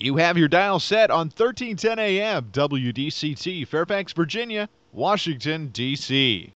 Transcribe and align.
You 0.00 0.18
have 0.18 0.38
your 0.38 0.46
dial 0.46 0.78
set 0.78 1.10
on 1.10 1.26
1310 1.26 1.98
AM 1.98 2.52
WDCT, 2.52 3.66
Fairfax, 3.66 4.12
Virginia, 4.12 4.68
Washington, 4.92 5.70
D.C. 5.72 6.52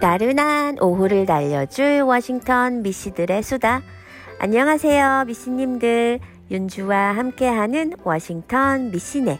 나른한 0.00 0.78
오후를 0.80 1.26
날려줄 1.26 2.00
워싱턴 2.00 2.80
미씨들의 2.82 3.42
수다. 3.42 3.82
안녕하세요, 4.42 5.24
미씨님들. 5.26 6.18
윤주와 6.50 7.14
함께하는 7.14 7.92
워싱턴 8.04 8.90
미씨네. 8.90 9.38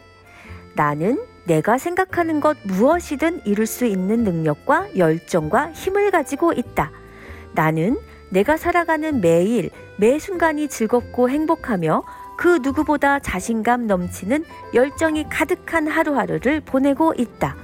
나는 0.76 1.18
내가 1.46 1.78
생각하는 1.78 2.40
것 2.40 2.58
무엇이든 2.64 3.46
이룰 3.46 3.64
수 3.64 3.86
있는 3.86 4.24
능력과 4.24 4.98
열정과 4.98 5.72
힘을 5.72 6.10
가지고 6.10 6.52
있다. 6.52 6.90
나는 7.54 7.96
내가 8.28 8.58
살아가는 8.58 9.22
매일, 9.22 9.70
매 9.96 10.18
순간이 10.18 10.68
즐겁고 10.68 11.30
행복하며 11.30 12.02
그 12.36 12.58
누구보다 12.62 13.20
자신감 13.20 13.86
넘치는 13.86 14.44
열정이 14.74 15.30
가득한 15.30 15.88
하루하루를 15.88 16.60
보내고 16.60 17.14
있다. 17.16 17.56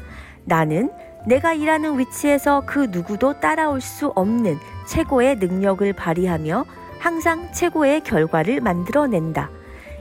나는 0.47 0.91
내가 1.27 1.53
일하는 1.53 1.99
위치에서 1.99 2.63
그 2.65 2.89
누구도 2.91 3.41
따라올 3.41 3.83
수 3.83 4.07
없는 4.07 4.57
최고의 4.89 5.37
능력을 5.37 5.93
발휘하며 5.93 6.65
항상 7.07 7.53
최고의 7.53 8.01
결과를 8.01 8.61
만들어낸다. 8.61 9.49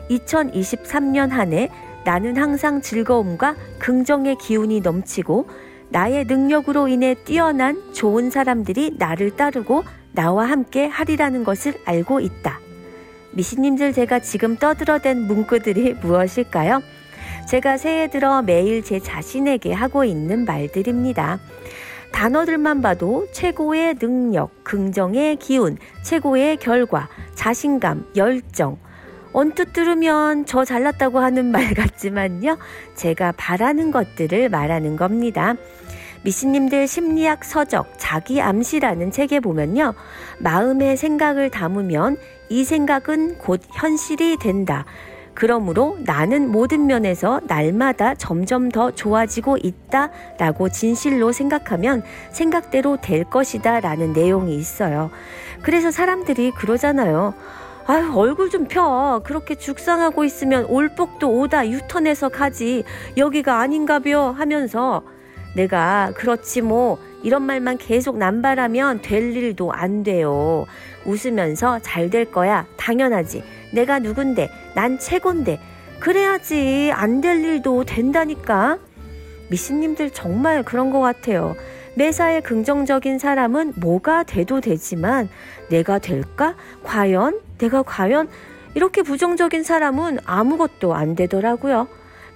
2023년 0.10 1.30
한 1.30 1.54
해 1.54 1.70
나는 2.04 2.36
항상 2.36 2.82
즐거움과 2.82 3.56
긍정의 3.78 4.38
기운이 4.40 4.80
넘치고 4.80 5.48
나의 5.90 6.26
능력으로 6.26 6.88
인해 6.88 7.14
뛰어난 7.14 7.94
좋은 7.94 8.32
사람들이 8.32 8.96
나를 8.98 9.36
따르고 9.36 9.84
나와 10.14 10.50
함께 10.50 10.88
하리라는 10.88 11.44
것을 11.44 11.76
알고 11.86 12.22
있다. 12.22 12.60
미신님들 13.34 13.94
제가 13.94 14.18
지금 14.22 14.58
떠들어댄 14.58 15.28
문구들이 15.28 15.94
무엇일까요? 16.02 16.82
제가 17.48 17.78
새해 17.78 18.10
들어 18.10 18.42
매일 18.42 18.84
제 18.84 19.00
자신에게 19.00 19.74
하고 19.74 20.06
있는 20.06 20.44
말들입니다. 20.46 21.38
단어들만 22.16 22.82
봐도 22.82 23.28
최고의 23.34 23.96
능력, 23.96 24.64
긍정의 24.64 25.36
기운, 25.36 25.78
최고의 26.02 26.56
결과, 26.58 27.10
자신감, 27.34 28.08
열정. 28.16 28.78
언뜻 29.34 29.74
들으면 29.74 30.46
저 30.46 30.64
잘났다고 30.64 31.20
하는 31.20 31.52
말 31.52 31.74
같지만요. 31.74 32.58
제가 32.96 33.34
바라는 33.34 33.92
것들을 33.92 34.48
말하는 34.48 34.96
겁니다. 34.96 35.56
미신님들 36.24 36.88
심리학 36.88 37.44
서적 37.44 37.96
자기 37.98 38.42
암시라는 38.42 39.12
책에 39.12 39.42
보면요. 39.42 39.94
마음의 40.40 40.96
생각을 40.96 41.50
담으면 41.50 42.16
이 42.48 42.64
생각은 42.64 43.40
곧 43.40 43.60
현실이 43.74 44.38
된다. 44.38 44.86
그러므로 45.36 45.98
나는 46.00 46.50
모든 46.50 46.88
면에서 46.88 47.42
날마다 47.46 48.16
점점 48.16 48.70
더 48.70 48.92
좋아지고 48.92 49.58
있다 49.62 50.10
라고 50.40 50.70
진실로 50.70 51.32
생각하면 51.32 52.04
생각대로 52.32 52.98
될 53.02 53.26
것이다 53.26 53.82
라는 53.82 54.14
내용이 54.14 54.56
있어요. 54.56 55.12
그래서 55.62 55.92
사람들이 55.92 56.52
그러잖아요. 56.52 57.34
아유, 57.86 58.12
얼굴 58.16 58.50
좀 58.50 58.68
펴. 58.68 59.22
그렇게 59.24 59.56
죽상하고 59.56 60.24
있으면 60.24 60.66
올복도 60.66 61.30
오다 61.30 61.70
유턴해서 61.70 62.30
가지. 62.30 62.84
여기가 63.18 63.60
아닌가벼 63.60 64.32
하면서 64.32 65.04
내가 65.56 66.12
그렇지 66.16 66.62
뭐 66.62 66.98
이런 67.26 67.42
말만 67.42 67.80
계속 67.80 68.18
남발하면 68.20 69.02
될 69.02 69.36
일도 69.36 69.74
안 69.74 70.04
돼요. 70.04 70.68
웃으면서 71.06 71.80
잘 71.80 72.12
될 72.12 72.32
거야. 72.32 72.68
당연하지. 72.78 73.44
내가 73.74 73.98
누군데, 73.98 74.48
난 74.76 75.00
최곤데. 75.00 75.60
그래야지 76.00 76.92
안 76.94 77.22
될 77.22 77.44
일도 77.44 77.86
된다니까. 77.86 78.78
미신님들 79.50 80.12
정말 80.12 80.62
그런 80.62 80.92
것 80.92 81.00
같아요. 81.00 81.56
매사에 81.96 82.42
긍정적인 82.42 83.18
사람은 83.18 83.74
뭐가 83.78 84.22
돼도 84.24 84.62
되지만 84.62 85.28
내가 85.70 85.98
될까? 85.98 86.56
과연? 86.84 87.40
내가 87.58 87.82
과연? 87.82 88.28
이렇게 88.76 89.02
부정적인 89.02 89.64
사람은 89.64 90.20
아무것도 90.26 90.94
안 90.94 91.16
되더라고요. 91.16 91.88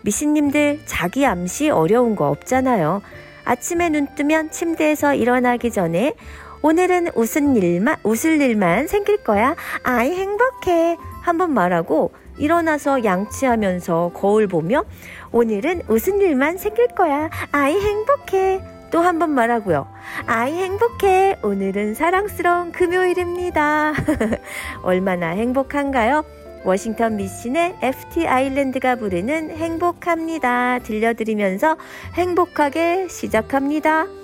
미신님들 0.01 0.79
자기 0.85 1.27
암시 1.27 1.69
어려운 1.69 2.15
거 2.15 2.29
없잖아요. 2.29 3.03
아침에 3.49 3.89
눈 3.89 4.05
뜨면 4.13 4.51
침대에서 4.51 5.15
일어나기 5.15 5.71
전에 5.71 6.13
오늘은 6.61 7.07
웃은 7.15 7.55
일만, 7.55 7.95
웃을 8.03 8.39
일만 8.41 8.85
생길 8.87 9.23
거야. 9.23 9.55
아이, 9.81 10.11
행복해. 10.13 10.97
한번 11.21 11.55
말하고 11.55 12.11
일어나서 12.37 13.03
양치하면서 13.03 14.11
거울 14.13 14.45
보며 14.47 14.83
오늘은 15.31 15.81
웃은 15.87 16.21
일만 16.21 16.59
생길 16.59 16.89
거야. 16.89 17.31
아이, 17.51 17.73
행복해. 17.79 18.61
또 18.91 19.01
한 19.01 19.17
번 19.17 19.31
말하고요. 19.31 19.87
아이, 20.27 20.53
행복해. 20.53 21.37
오늘은 21.41 21.95
사랑스러운 21.95 22.71
금요일입니다. 22.71 23.93
얼마나 24.83 25.29
행복한가요? 25.29 26.23
워싱턴 26.63 27.15
미신의 27.15 27.75
FT 27.81 28.27
아일랜드가 28.27 28.95
부르는 28.95 29.51
행복합니다. 29.51 30.79
들려드리면서 30.79 31.77
행복하게 32.15 33.07
시작합니다. 33.07 34.18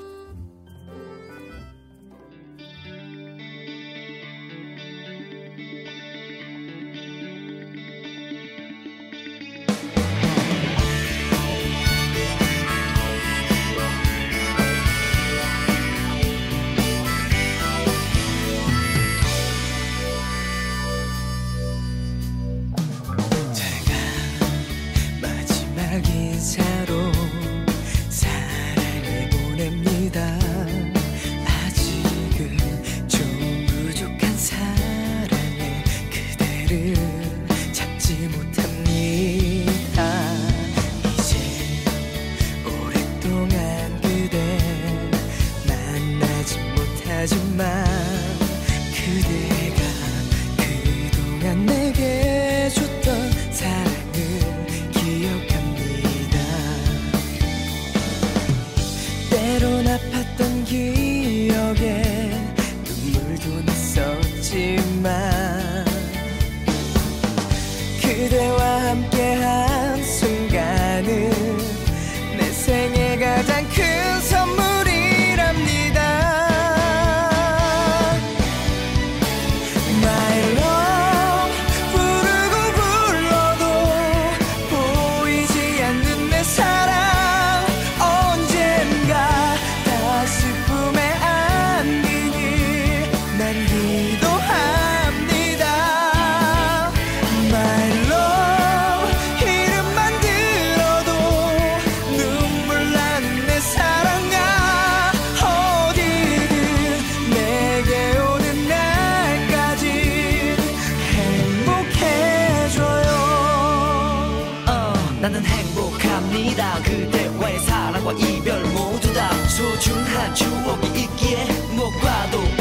다. 116.66 116.80
그대와의 116.82 117.60
사랑과 117.60 118.12
이별 118.14 118.64
모두 118.74 119.14
다 119.14 119.30
소중한 119.48 120.34
추억이 120.34 121.02
있기에 121.02 121.46
무엇과도 121.76 122.55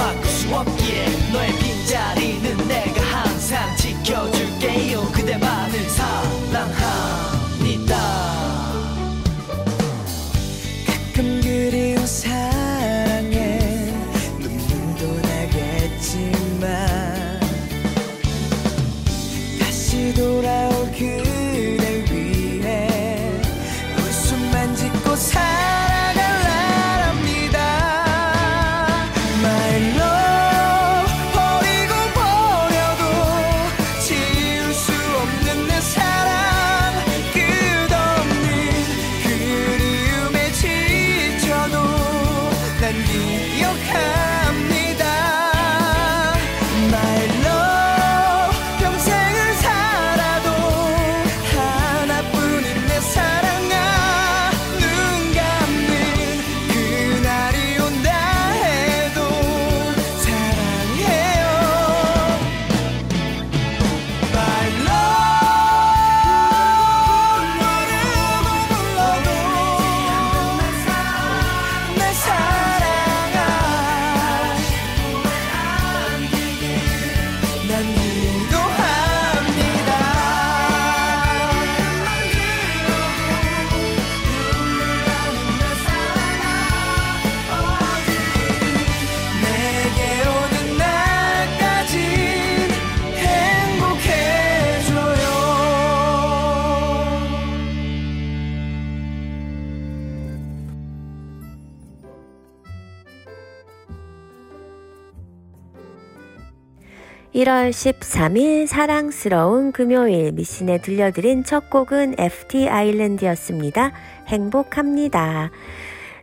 1월 107.35 107.71
13일 107.71 108.69
사랑스러운 108.69 109.73
금요일 109.73 110.31
미신에 110.31 110.79
들려드린 110.79 111.43
첫 111.43 111.69
곡은 111.69 112.15
FT 112.17 112.69
아일랜드였습니다. 112.69 113.91
행복합니다. 114.29 115.51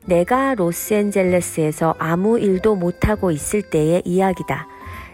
내가 0.06 0.56
로스앤젤레스에서 0.56 1.96
아무 2.00 2.40
일도 2.40 2.76
못하고 2.76 3.32
있을 3.32 3.62
때의 3.62 4.04
이야기다. 4.06 4.70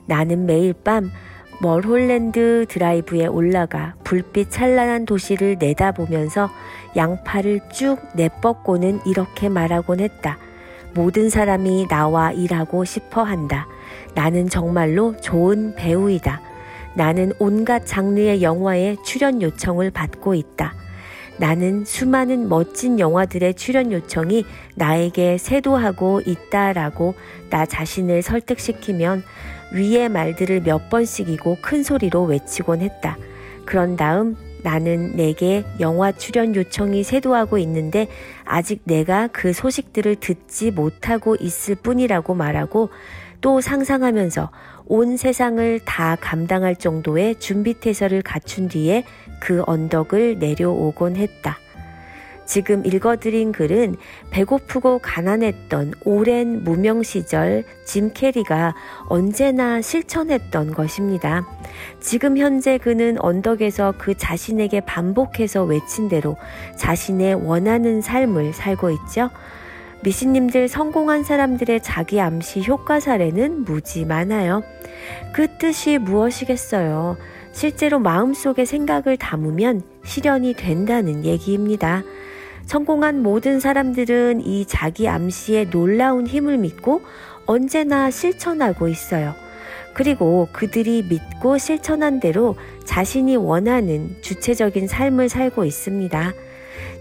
나는 0.05 0.45
매일 0.45 0.73
밤 0.73 1.09
멀홀랜드 1.63 2.67
드라이브에 2.69 3.25
올라가 3.25 3.95
불빛 4.03 4.51
찬란한 4.51 5.07
도시를 5.07 5.55
내다보면서 5.59 6.51
양팔을 6.95 7.61
쭉 7.73 7.97
내뻗고는 8.13 8.99
이렇게 9.07 9.49
말하곤 9.49 10.01
했다. 10.01 10.37
모든 10.97 11.29
사람이 11.29 11.87
나와 11.89 12.31
일하고 12.31 12.83
싶어 12.83 13.21
한다. 13.21 13.67
나는 14.15 14.49
정말로 14.49 15.15
좋은 15.17 15.75
배우이다. 15.75 16.41
나는 16.95 17.33
온갖 17.37 17.85
장르의 17.85 18.41
영화에 18.41 18.95
출연 19.05 19.43
요청을 19.43 19.91
받고 19.91 20.33
있다. 20.33 20.73
나는 21.37 21.85
수많은 21.85 22.49
멋진 22.49 22.99
영화들의 22.99 23.53
출연 23.53 23.91
요청이 23.91 24.43
나에게 24.73 25.37
세도하고 25.37 26.21
있다라고 26.25 27.13
나 27.51 27.67
자신을 27.67 28.23
설득시키면 28.23 29.21
위의 29.73 30.09
말들을 30.09 30.61
몇 30.61 30.89
번씩이고 30.89 31.59
큰 31.61 31.83
소리로 31.83 32.23
외치곤 32.23 32.81
했다. 32.81 33.17
그런 33.67 33.97
다음 33.97 34.35
나는 34.63 35.15
내게 35.15 35.63
영화 35.79 36.11
출연 36.11 36.55
요청이 36.55 37.03
세도하고 37.03 37.57
있는데 37.59 38.07
아직 38.43 38.81
내가 38.83 39.27
그 39.27 39.53
소식들을 39.53 40.15
듣지 40.17 40.71
못하고 40.71 41.35
있을 41.39 41.75
뿐이라고 41.75 42.33
말하고 42.33 42.89
또 43.41 43.61
상상하면서 43.61 44.51
온 44.85 45.17
세상을 45.17 45.81
다 45.85 46.15
감당할 46.19 46.75
정도의 46.75 47.35
준비 47.39 47.73
태세를 47.73 48.21
갖춘 48.21 48.67
뒤에 48.67 49.03
그 49.39 49.63
언덕을 49.65 50.39
내려오곤 50.39 51.17
했다. 51.17 51.57
지금 52.47 52.85
읽어드린 52.85 53.51
글은 53.51 53.97
배고프고 54.31 54.99
가난했던 54.99 55.93
오랜 56.05 56.63
무명 56.63 57.03
시절 57.03 57.65
짐 57.85 58.11
캐리가 58.13 58.73
언제나 59.09 59.81
실천했던 59.81 60.73
것입니다. 60.73 61.45
지금 61.99 62.37
현재 62.37 62.77
그는 62.77 63.17
언덕에서 63.19 63.95
그 63.97 64.15
자신에게 64.15 64.79
반복해서 64.81 65.65
외친 65.65 66.07
대로 66.07 66.37
자신의 66.77 67.35
원하는 67.35 68.01
삶을 68.01 68.53
살고 68.53 68.91
있죠. 68.91 69.29
미신님들 70.03 70.69
성공한 70.69 71.23
사람들의 71.23 71.81
자기 71.81 72.21
암시 72.21 72.63
효과 72.65 72.99
사례는 72.99 73.65
무지 73.65 74.05
많아요. 74.05 74.63
그 75.33 75.47
뜻이 75.57 75.97
무엇이겠어요? 75.97 77.17
실제로 77.51 77.99
마음속에 77.99 78.63
생각을 78.63 79.17
담으면 79.17 79.81
실현이 80.05 80.53
된다는 80.53 81.25
얘기입니다. 81.25 82.03
성공한 82.67 83.23
모든 83.23 83.61
사람들은 83.61 84.41
이 84.45 84.65
자기 84.65 85.07
암시의 85.07 85.69
놀라운 85.69 86.27
힘을 86.27 86.57
믿고 86.57 87.01
언제나 87.45 88.11
실천하고 88.11 88.89
있어요. 88.89 89.33
그리고 89.93 90.49
그들이 90.51 91.03
믿고 91.09 91.57
실천한 91.57 92.19
대로 92.19 92.55
자신이 92.83 93.37
원하는 93.37 94.17
주체적인 94.21 94.87
삶을 94.87 95.29
살고 95.29 95.63
있습니다. 95.63 96.33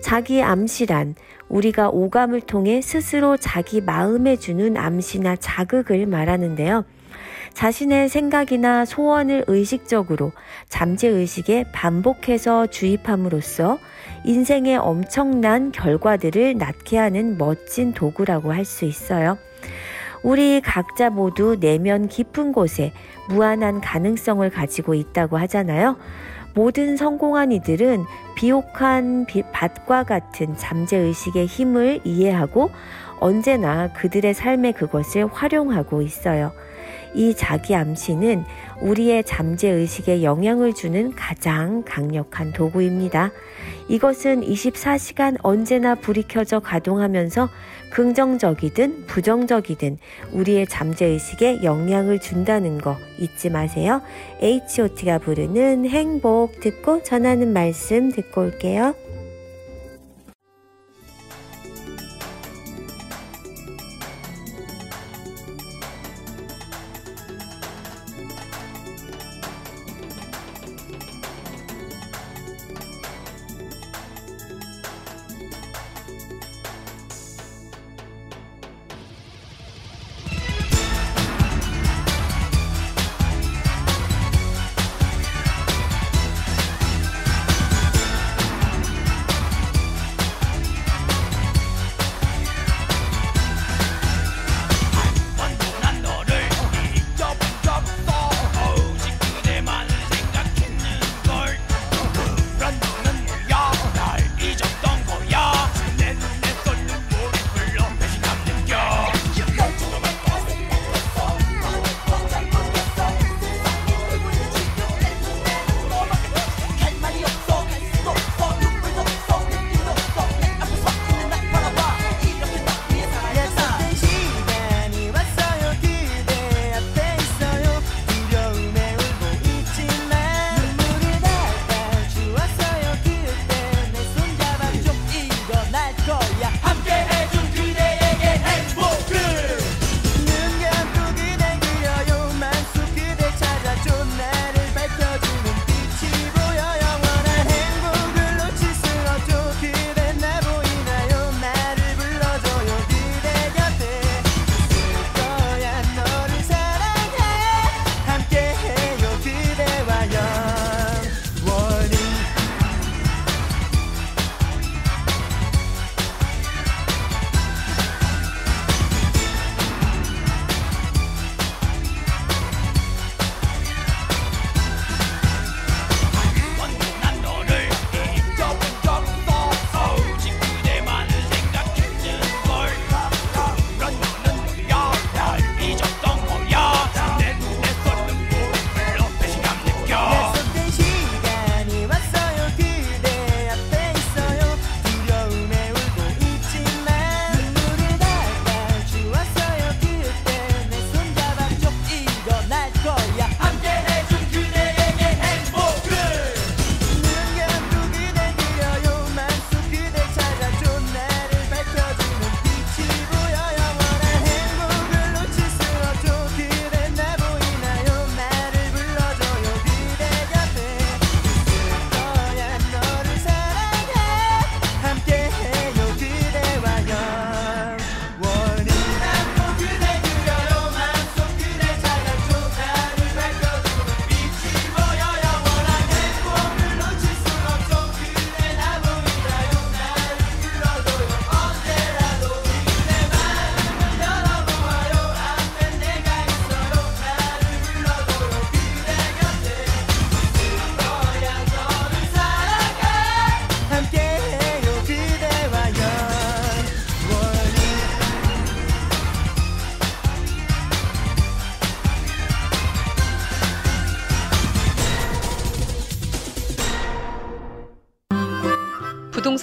자기 0.01 0.41
암시란 0.41 1.17
우리가 1.49 1.91
오감을 1.91 2.43
통해 2.43 2.81
스스로 2.81 3.37
자기 3.37 3.81
마음에 3.81 4.37
주는 4.37 4.77
암시나 4.77 5.35
자극을 5.35 6.07
말하는데요. 6.07 6.85
자신의 7.57 8.11
생각이나 8.11 8.85
소원을 8.85 9.45
의식적으로 9.47 10.33
잠재의식에 10.69 11.65
반복해서 11.73 12.67
주입함으로써 12.67 13.79
인생의 14.27 14.77
엄청난 14.77 15.73
결과들을 15.73 16.59
낳게 16.59 16.99
하는 16.99 17.39
멋진 17.39 17.95
도구라고 17.95 18.53
할 18.53 18.67
수 18.67 18.85
있어요. 18.85 19.39
우리 20.23 20.61
각자 20.61 21.09
모두 21.09 21.57
내면 21.59 22.09
깊은 22.09 22.53
곳에 22.53 22.93
무한한 23.31 23.81
가능성을 23.81 24.51
가지고 24.51 24.93
있다고 24.93 25.39
하잖아요. 25.39 25.97
모든 26.55 26.99
성공한 26.99 27.53
이들은 27.53 28.05
비옥한 28.35 29.25
밭과 29.53 30.05
같은 30.05 30.59
잠재의식의 30.59 31.47
힘을 31.47 32.01
이해하고 32.05 32.71
언제나 33.19 33.91
그들의 33.95 34.35
삶에 34.35 34.73
그것을 34.73 35.27
활용하고 35.33 36.03
있어요. 36.03 36.53
이 37.17 37.35
자기 37.35 37.75
암시는 37.75 38.45
우리의 38.83 39.25
잠재 39.25 39.69
의식에 39.69 40.23
영향을 40.23 40.75
주는 40.75 41.13
가장 41.13 41.83
강력한 41.85 42.53
도구입니다. 42.53 43.33
이것은 43.89 44.43
24시간 44.43 45.37
언제나 45.43 45.95
불이 45.95 46.25
켜져 46.29 46.61
가동하면서 46.61 47.49
긍정적이든 47.91 49.07
부정적이든 49.07 49.99
우리의 50.33 50.67
잠재 50.67 51.07
의식에 51.07 51.63
영향을 51.63 52.19
준다는 52.19 52.79
거 52.79 52.97
잊지 53.19 53.49
마세요. 53.51 54.03
H.O.T가 54.43 55.19
부르는 55.19 55.89
행복 55.89 56.61
듣고 56.61 57.03
전하는 57.03 57.53
말씀 57.53 58.13
듣고 58.13 58.43
올게요. 58.43 58.95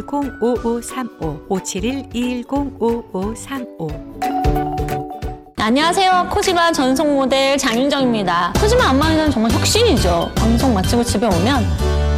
210-5535 0.00 1.48
571-210-5535 1.48 4.22
안녕하세요. 5.58 6.28
코지마 6.32 6.72
전속 6.72 7.06
모델 7.06 7.56
장윤정입니다. 7.56 8.52
코지마 8.58 8.88
안마의자는 8.88 9.30
정말 9.30 9.52
혁신이죠. 9.52 10.32
방송 10.34 10.74
마치고 10.74 11.04
집에 11.04 11.24
오면 11.26 11.64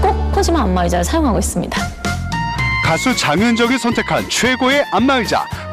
꼭 0.01 0.33
코지마 0.33 0.63
안마의자를 0.63 1.05
사용하고 1.05 1.39
있습니다. 1.41 1.79
가수 2.85 3.15
장윤정이 3.15 3.77
선택한 3.79 4.27
최고의 4.31 4.87
안마의자 4.93 5.45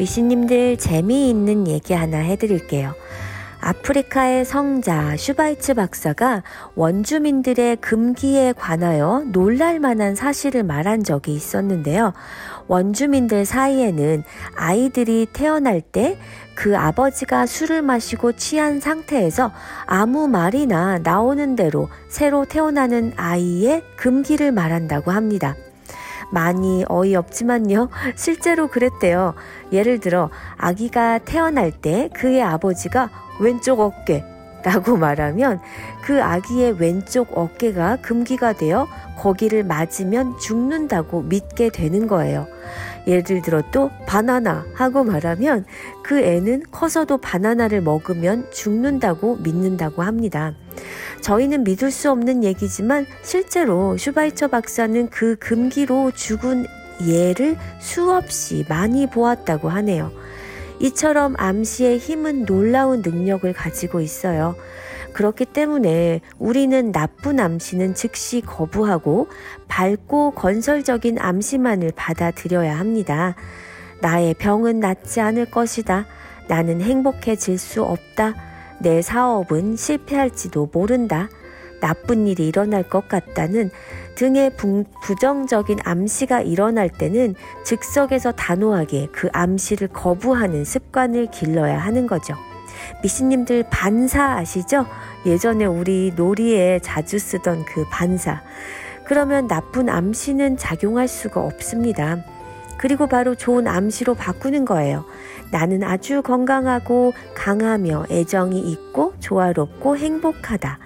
미신님들 0.00 0.78
재미있는 0.78 1.68
얘기 1.68 1.92
하나 1.92 2.16
해드릴게요. 2.16 2.94
아프리카의 3.60 4.46
성자 4.46 5.18
슈바이츠 5.18 5.74
박사가 5.74 6.42
원주민들의 6.74 7.76
금기에 7.76 8.54
관하여 8.54 9.22
놀랄만한 9.26 10.14
사실을 10.14 10.62
말한 10.62 11.04
적이 11.04 11.34
있었는데요. 11.34 12.14
원주민들 12.68 13.44
사이에는 13.44 14.22
아이들이 14.56 15.26
태어날 15.30 15.82
때 15.82 16.16
그 16.60 16.76
아버지가 16.76 17.46
술을 17.46 17.80
마시고 17.80 18.32
취한 18.32 18.80
상태에서 18.80 19.50
아무 19.86 20.28
말이나 20.28 20.98
나오는 20.98 21.56
대로 21.56 21.88
새로 22.08 22.44
태어나는 22.44 23.14
아이의 23.16 23.82
금기를 23.96 24.52
말한다고 24.52 25.10
합니다. 25.10 25.56
많이 26.30 26.84
어이없지만요. 26.88 27.88
실제로 28.16 28.68
그랬대요. 28.68 29.34
예를 29.72 30.00
들어, 30.00 30.30
아기가 30.56 31.18
태어날 31.18 31.72
때 31.72 32.08
그의 32.14 32.42
아버지가 32.42 33.10
왼쪽 33.40 33.80
어깨 33.80 34.24
라고 34.64 34.96
말하면 34.98 35.60
그 36.02 36.22
아기의 36.22 36.80
왼쪽 36.80 37.36
어깨가 37.36 37.96
금기가 38.02 38.54
되어 38.54 38.86
거기를 39.18 39.64
맞으면 39.64 40.38
죽는다고 40.38 41.22
믿게 41.22 41.70
되는 41.70 42.06
거예요. 42.06 42.46
예를 43.06 43.42
들어 43.42 43.62
또 43.72 43.90
바나나 44.06 44.66
하고 44.74 45.04
말하면 45.04 45.64
그 46.02 46.20
애는 46.20 46.64
커서도 46.70 47.18
바나나를 47.18 47.80
먹으면 47.80 48.50
죽는다고 48.50 49.36
믿는다고 49.36 50.02
합니다. 50.02 50.54
저희는 51.20 51.64
믿을 51.64 51.90
수 51.90 52.10
없는 52.10 52.44
얘기지만 52.44 53.06
실제로 53.22 53.96
슈바이처 53.96 54.48
박사는 54.48 55.08
그 55.10 55.36
금기로 55.36 56.12
죽은 56.12 56.66
예를 57.06 57.56
수없이 57.78 58.64
많이 58.68 59.06
보았다고 59.06 59.68
하네요. 59.68 60.12
이처럼 60.80 61.34
암시의 61.36 61.98
힘은 61.98 62.46
놀라운 62.46 63.02
능력을 63.02 63.50
가지고 63.52 64.00
있어요. 64.00 64.56
그렇기 65.12 65.44
때문에 65.46 66.20
우리는 66.38 66.92
나쁜 66.92 67.40
암시는 67.40 67.94
즉시 67.94 68.40
거부하고 68.40 69.28
밝고 69.68 70.32
건설적인 70.32 71.18
암시만을 71.18 71.92
받아들여야 71.96 72.78
합니다. 72.78 73.34
나의 74.00 74.34
병은 74.34 74.80
낫지 74.80 75.20
않을 75.20 75.50
것이다. 75.50 76.06
나는 76.48 76.80
행복해질 76.80 77.58
수 77.58 77.82
없다. 77.82 78.49
내 78.80 79.02
사업은 79.02 79.76
실패할지도 79.76 80.70
모른다. 80.72 81.28
나쁜 81.80 82.26
일이 82.26 82.48
일어날 82.48 82.82
것 82.82 83.08
같다는 83.08 83.70
등의 84.14 84.52
부정적인 85.02 85.78
암시가 85.84 86.42
일어날 86.42 86.90
때는 86.90 87.34
즉석에서 87.64 88.32
단호하게 88.32 89.08
그 89.12 89.28
암시를 89.32 89.88
거부하는 89.88 90.64
습관을 90.64 91.28
길러야 91.30 91.78
하는 91.78 92.06
거죠. 92.06 92.34
미신님들 93.02 93.64
반사 93.70 94.36
아시죠? 94.36 94.86
예전에 95.24 95.64
우리 95.64 96.12
놀이에 96.16 96.80
자주 96.82 97.18
쓰던 97.18 97.64
그 97.64 97.84
반사. 97.90 98.42
그러면 99.04 99.48
나쁜 99.48 99.88
암시는 99.88 100.56
작용할 100.56 101.08
수가 101.08 101.40
없습니다. 101.40 102.18
그리고 102.78 103.06
바로 103.06 103.34
좋은 103.34 103.66
암시로 103.66 104.14
바꾸는 104.14 104.64
거예요. 104.64 105.04
나는 105.50 105.82
아주 105.82 106.22
건강하고 106.22 107.12
강하며 107.34 108.06
애정이 108.10 108.60
있고 108.60 109.14
조화롭고 109.20 109.96
행복하다. 109.96 110.78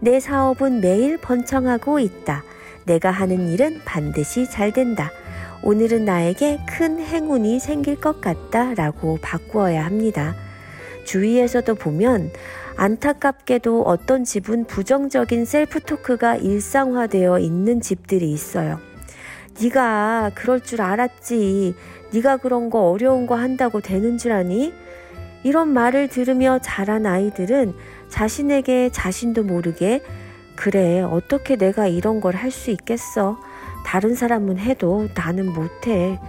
내 0.00 0.20
사업은 0.20 0.80
매일 0.80 1.18
번창하고 1.18 1.98
있다. 1.98 2.44
내가 2.84 3.10
하는 3.10 3.48
일은 3.48 3.80
반드시 3.84 4.48
잘 4.48 4.72
된다. 4.72 5.10
오늘은 5.62 6.04
나에게 6.04 6.60
큰 6.68 7.00
행운이 7.00 7.60
생길 7.60 8.00
것 8.00 8.20
같다. 8.20 8.74
라고 8.74 9.18
바꾸어야 9.22 9.84
합니다. 9.84 10.34
주위에서도 11.04 11.74
보면 11.74 12.30
안타깝게도 12.76 13.82
어떤 13.82 14.24
집은 14.24 14.64
부정적인 14.64 15.44
셀프 15.44 15.80
토크가 15.80 16.36
일상화되어 16.36 17.38
있는 17.38 17.80
집들이 17.80 18.32
있어요. 18.32 18.78
네가 19.60 20.32
그럴 20.34 20.60
줄 20.60 20.80
알았지. 20.80 21.74
네가 22.12 22.38
그런 22.38 22.70
거 22.70 22.90
어려운 22.90 23.26
거 23.26 23.34
한다고 23.36 23.80
되는 23.80 24.18
줄 24.18 24.32
아니? 24.32 24.72
이런 25.42 25.68
말을 25.68 26.08
들으며 26.08 26.58
자란 26.62 27.06
아이들은 27.06 27.74
자신에게 28.08 28.90
자신도 28.92 29.42
모르게 29.44 30.02
그래, 30.54 31.00
어떻게 31.00 31.56
내가 31.56 31.86
이런 31.88 32.20
걸 32.20 32.34
할 32.36 32.50
수 32.50 32.70
있겠어? 32.70 33.38
다른 33.84 34.14
사람은 34.14 34.58
해도 34.58 35.08
나는 35.14 35.52
못해. 35.52 36.20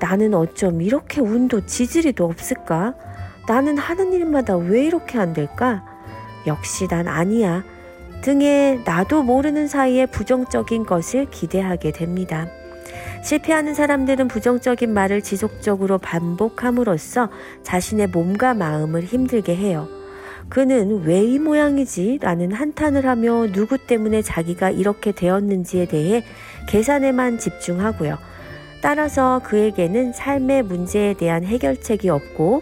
나는 0.00 0.34
어쩜 0.34 0.80
이렇게 0.80 1.20
운도 1.20 1.66
지지리도 1.66 2.24
없을까? 2.24 2.94
나는 3.48 3.76
하는 3.76 4.12
일마다 4.12 4.56
왜 4.56 4.84
이렇게 4.86 5.18
안 5.18 5.32
될까? 5.34 5.84
역시 6.46 6.86
난 6.88 7.08
아니야. 7.08 7.64
등에 8.22 8.80
나도 8.86 9.22
모르는 9.22 9.68
사이에 9.68 10.06
부정적인 10.06 10.86
것을 10.86 11.26
기대하게 11.30 11.92
됩니다. 11.92 12.46
실패하는 13.24 13.72
사람들은 13.72 14.28
부정적인 14.28 14.92
말을 14.92 15.22
지속적으로 15.22 15.96
반복함으로써 15.96 17.30
자신의 17.62 18.08
몸과 18.08 18.52
마음을 18.52 19.02
힘들게 19.02 19.56
해요. 19.56 19.88
그는 20.50 21.04
왜 21.04 21.24
이 21.24 21.38
모양이지? 21.38 22.18
라는 22.20 22.52
한탄을 22.52 23.06
하며 23.06 23.46
누구 23.50 23.78
때문에 23.78 24.20
자기가 24.20 24.68
이렇게 24.68 25.10
되었는지에 25.12 25.86
대해 25.86 26.22
계산에만 26.68 27.38
집중하고요. 27.38 28.18
따라서 28.82 29.40
그에게는 29.42 30.12
삶의 30.12 30.64
문제에 30.64 31.14
대한 31.14 31.44
해결책이 31.44 32.10
없고 32.10 32.60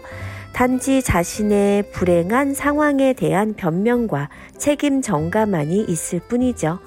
단지 0.53 1.01
자신의 1.01 1.91
불행한 1.91 2.53
상황에 2.53 3.11
대한 3.11 3.53
변명과 3.53 4.29
책임 4.57 5.01
전가만이 5.01 5.83
있을 5.89 6.21
뿐이죠. 6.29 6.79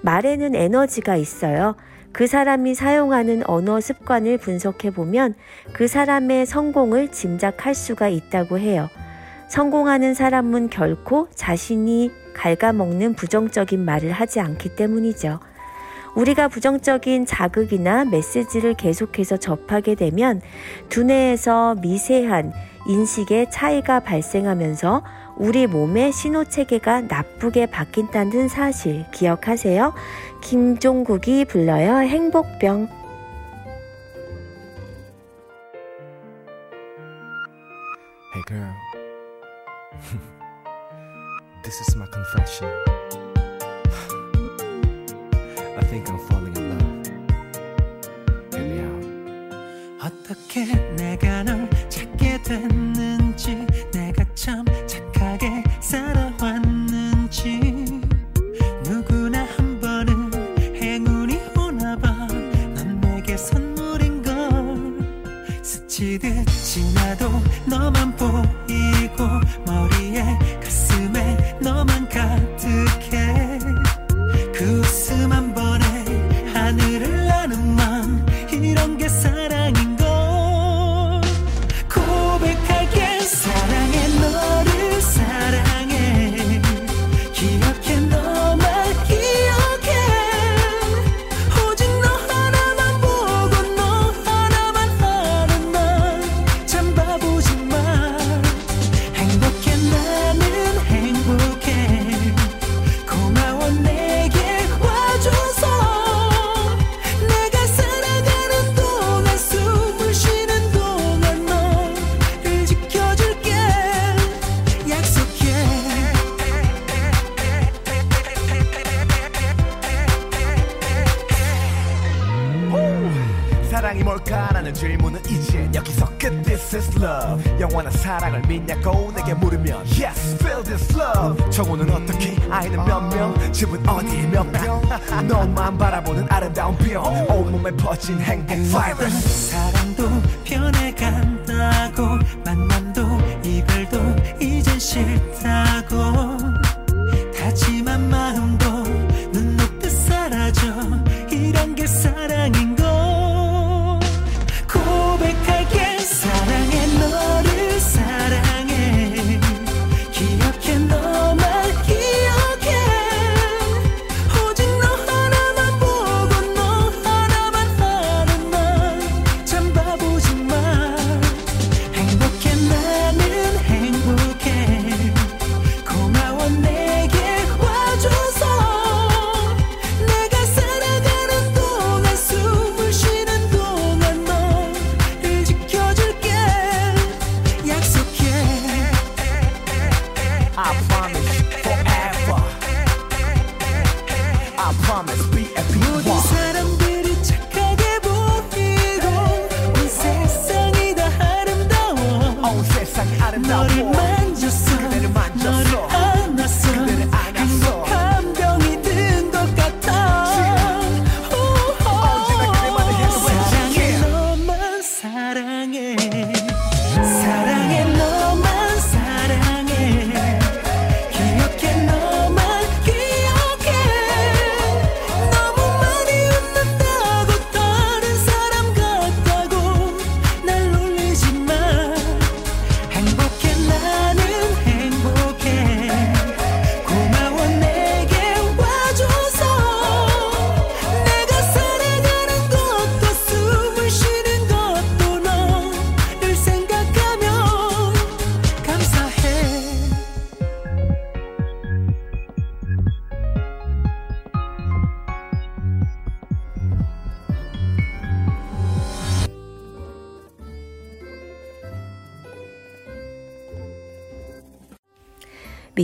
말에는 0.00 0.54
에너지가 0.54 1.16
있어요. 1.16 1.74
그 2.12 2.26
사람이 2.26 2.74
사용하는 2.74 3.42
언어 3.46 3.80
습관을 3.80 4.38
분석해 4.38 4.90
보면 4.90 5.34
그 5.72 5.86
사람의 5.86 6.46
성공을 6.46 7.08
짐작할 7.08 7.74
수가 7.74 8.08
있다고 8.08 8.58
해요. 8.58 8.88
성공하는 9.48 10.14
사람은 10.14 10.68
결코 10.70 11.28
자신이 11.34 12.10
갉아먹는 12.34 13.14
부정적인 13.14 13.84
말을 13.84 14.12
하지 14.12 14.40
않기 14.40 14.76
때문이죠. 14.76 15.40
우리가 16.14 16.48
부정적인 16.48 17.26
자극이나 17.26 18.04
메시지를 18.04 18.74
계속해서 18.74 19.36
접하게 19.36 19.94
되면 19.94 20.40
두뇌에서 20.88 21.76
미세한 21.76 22.52
인식의 22.86 23.50
차이가 23.50 24.00
발생하면서 24.00 25.02
우리 25.38 25.68
몸의 25.68 26.12
신호 26.12 26.44
체계가 26.44 27.02
나쁘게 27.02 27.66
바뀐다는 27.66 28.48
사실 28.48 29.08
기억하세요. 29.12 29.94
김종국이 30.42 31.44
불러요 31.44 31.98
행복병. 31.98 32.88
Hey 38.34 38.44
girl. 38.48 38.74
this 41.62 41.80
is 41.82 41.96
my 41.96 42.06
confession. 42.10 42.68
I 45.76 45.84
think 45.86 46.08
I'm 46.10 46.18
falling 46.26 46.56
in 46.58 46.68
love. 46.70 47.10
Hear 48.52 48.64
me 48.64 48.80
out. 48.82 49.06
어떻게 50.02 50.64
내가 50.96 51.44
널 51.44 51.70
찾게 51.88 52.42
됐는 52.42 52.97
너만 67.68 68.16
보이고 68.16 68.57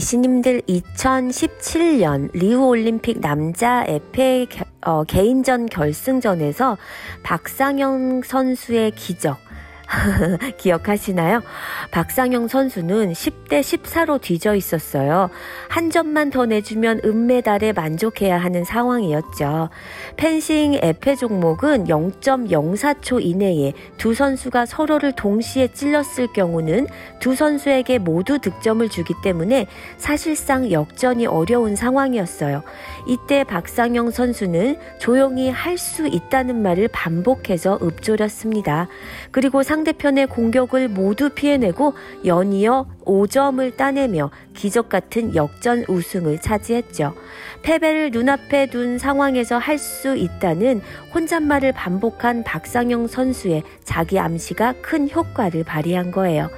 미씨님들 0.04 0.60
2017년 0.68 2.28
리우 2.34 2.66
올림픽 2.66 3.20
남자 3.22 3.84
에페 3.86 4.44
겨- 4.50 4.64
어, 4.82 5.02
개인전 5.04 5.64
결승전에서 5.66 6.76
박상영 7.22 8.20
선수의 8.22 8.90
기적 8.90 9.38
기억하시나요? 10.58 11.40
박상영 11.94 12.48
선수는 12.48 13.12
10대 13.12 13.60
14로 13.60 14.20
뒤져 14.20 14.56
있었어요. 14.56 15.30
한 15.68 15.90
점만 15.90 16.30
더 16.30 16.44
내주면 16.44 17.00
은메달에 17.04 17.72
만족해야 17.72 18.36
하는 18.36 18.64
상황이었죠. 18.64 19.68
펜싱 20.16 20.80
에페 20.82 21.14
종목은 21.14 21.84
0.04초 21.84 23.24
이내에 23.24 23.74
두 23.96 24.12
선수가 24.12 24.66
서로를 24.66 25.12
동시에 25.12 25.68
찔렀을 25.68 26.32
경우는 26.32 26.88
두 27.20 27.36
선수에게 27.36 27.98
모두 27.98 28.40
득점을 28.40 28.88
주기 28.88 29.14
때문에 29.22 29.68
사실상 29.96 30.72
역전이 30.72 31.26
어려운 31.26 31.76
상황이었어요. 31.76 32.64
이때 33.06 33.44
박상영 33.44 34.10
선수는 34.10 34.78
조용히 34.98 35.48
할 35.48 35.74
수 35.84 36.06
있다는 36.06 36.62
말을 36.62 36.88
반복해서 36.88 37.78
읊조렸습니다. 37.82 38.88
그리고 39.30 39.62
상대편의 39.62 40.28
공격을 40.28 40.88
모두 40.88 41.28
피해내고 41.28 41.83
연이어 42.24 42.86
5점을 43.04 43.76
따내며 43.76 44.30
기적 44.54 44.88
같은 44.88 45.34
역전 45.34 45.84
우승을 45.88 46.40
차지했죠. 46.40 47.14
패배를 47.62 48.10
눈앞에 48.10 48.66
둔 48.66 48.98
상황에서 48.98 49.58
할 49.58 49.74
수 49.78 50.16
있다는 50.16 50.80
혼잣말을 51.14 51.72
반복한 51.72 52.44
박상영 52.44 53.06
선수의 53.06 53.62
자기 53.82 54.18
암시가 54.18 54.74
큰 54.82 55.10
효과를 55.10 55.64
발휘한 55.64 56.10
거예요. 56.10 56.48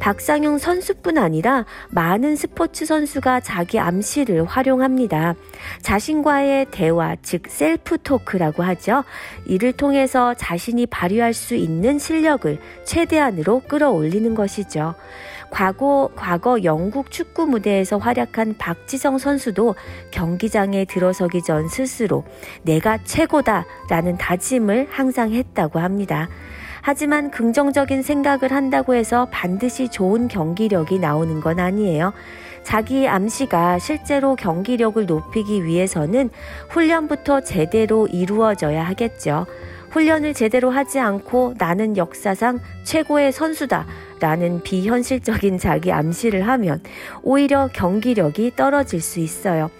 박상영 0.00 0.58
선수뿐 0.58 1.18
아니라 1.18 1.66
많은 1.90 2.34
스포츠 2.34 2.86
선수가 2.86 3.40
자기 3.40 3.78
암시를 3.78 4.44
활용합니다. 4.44 5.34
자신과의 5.82 6.66
대화, 6.70 7.16
즉 7.22 7.42
셀프 7.48 7.98
토크라고 8.02 8.62
하죠. 8.62 9.04
이를 9.44 9.72
통해서 9.72 10.34
자신이 10.34 10.86
발휘할 10.86 11.34
수 11.34 11.54
있는 11.54 11.98
실력을 11.98 12.58
최대한으로 12.84 13.60
끌어올리는 13.68 14.34
것이죠. 14.34 14.94
과거, 15.50 16.10
과거 16.16 16.62
영국 16.64 17.10
축구 17.10 17.46
무대에서 17.46 17.98
활약한 17.98 18.56
박지성 18.56 19.18
선수도 19.18 19.74
경기장에 20.12 20.86
들어서기 20.86 21.42
전 21.42 21.68
스스로 21.68 22.24
내가 22.62 22.98
최고다 23.04 23.66
라는 23.90 24.16
다짐을 24.16 24.86
항상 24.90 25.32
했다고 25.32 25.80
합니다. 25.80 26.28
하지만 26.82 27.30
긍정적인 27.30 28.02
생각을 28.02 28.52
한다고 28.52 28.94
해서 28.94 29.28
반드시 29.30 29.88
좋은 29.88 30.28
경기력이 30.28 30.98
나오는 30.98 31.40
건 31.40 31.60
아니에요. 31.60 32.12
자기 32.62 33.08
암시가 33.08 33.78
실제로 33.78 34.36
경기력을 34.36 35.04
높이기 35.06 35.64
위해서는 35.64 36.30
훈련부터 36.68 37.40
제대로 37.40 38.06
이루어져야 38.06 38.84
하겠죠. 38.84 39.46
훈련을 39.90 40.34
제대로 40.34 40.70
하지 40.70 41.00
않고 41.00 41.54
나는 41.58 41.96
역사상 41.96 42.60
최고의 42.84 43.32
선수다 43.32 43.86
라는 44.20 44.62
비현실적인 44.62 45.58
자기 45.58 45.90
암시를 45.90 46.46
하면 46.46 46.80
오히려 47.22 47.68
경기력이 47.72 48.52
떨어질 48.54 49.00
수 49.00 49.18
있어요. 49.20 49.70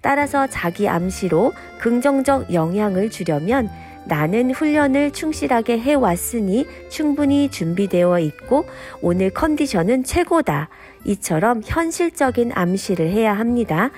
따라서 0.00 0.46
자기 0.46 0.88
암시로 0.88 1.52
긍정적 1.80 2.54
영향을 2.54 3.10
주려면 3.10 3.68
나는 4.08 4.50
훈련을 4.50 5.12
충실하게 5.12 5.78
해왔으니 5.78 6.66
충분히 6.88 7.50
준비되어 7.50 8.18
있고 8.20 8.64
오늘 9.02 9.30
컨디션은 9.30 10.04
최고다. 10.04 10.68
이처럼 11.04 11.62
현실적인 11.64 12.52
암시를 12.54 13.10
해야 13.10 13.34
합니다. 13.34 13.90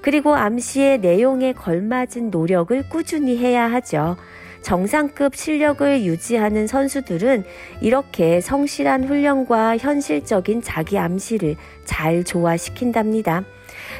그리고 0.00 0.34
암시의 0.34 1.00
내용에 1.00 1.52
걸맞은 1.52 2.30
노력을 2.30 2.88
꾸준히 2.88 3.36
해야 3.38 3.70
하죠. 3.72 4.16
정상급 4.62 5.36
실력을 5.36 6.04
유지하는 6.04 6.66
선수들은 6.66 7.44
이렇게 7.80 8.40
성실한 8.40 9.04
훈련과 9.04 9.78
현실적인 9.78 10.62
자기 10.62 10.98
암시를 10.98 11.56
잘 11.84 12.24
조화시킨답니다. 12.24 13.44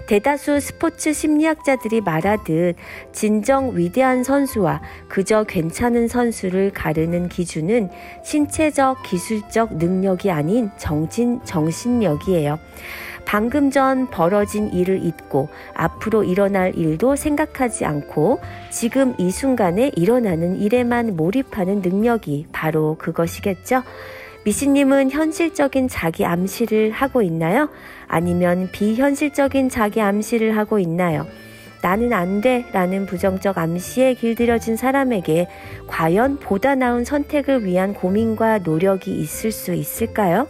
대다수 0.06 0.60
스포츠 0.60 1.12
심리학자들이 1.12 2.00
말하듯 2.02 2.76
진정 3.12 3.76
위대한 3.76 4.22
선수와 4.22 4.82
그저 5.08 5.44
괜찮은 5.44 6.08
선수를 6.08 6.70
가르는 6.72 7.28
기준은 7.28 7.90
신체적, 8.24 9.02
기술적 9.02 9.76
능력이 9.76 10.30
아닌 10.30 10.70
정신, 10.76 11.40
정신력이에요. 11.44 12.58
방금 13.26 13.72
전 13.72 14.08
벌어진 14.08 14.72
일을 14.72 15.04
잊고 15.04 15.48
앞으로 15.74 16.22
일어날 16.22 16.76
일도 16.76 17.16
생각하지 17.16 17.84
않고 17.84 18.40
지금 18.70 19.14
이 19.18 19.30
순간에 19.30 19.90
일어나는 19.96 20.60
일에만 20.60 21.16
몰입하는 21.16 21.82
능력이 21.82 22.46
바로 22.52 22.96
그것이겠죠. 22.98 23.82
미신님은 24.44 25.10
현실적인 25.10 25.88
자기 25.88 26.24
암시를 26.24 26.92
하고 26.92 27.20
있나요? 27.20 27.68
아니면 28.08 28.68
비현실적인 28.72 29.68
자기 29.68 30.00
암시를 30.00 30.56
하고 30.56 30.78
있나요? 30.78 31.26
나는 31.82 32.12
안 32.12 32.40
돼 32.40 32.64
라는 32.72 33.06
부정적 33.06 33.58
암시에 33.58 34.14
길들여진 34.14 34.76
사람에게 34.76 35.48
과연 35.86 36.38
보다 36.38 36.74
나은 36.74 37.04
선택을 37.04 37.64
위한 37.64 37.94
고민과 37.94 38.58
노력이 38.58 39.12
있을 39.12 39.52
수 39.52 39.72
있을까요? 39.72 40.48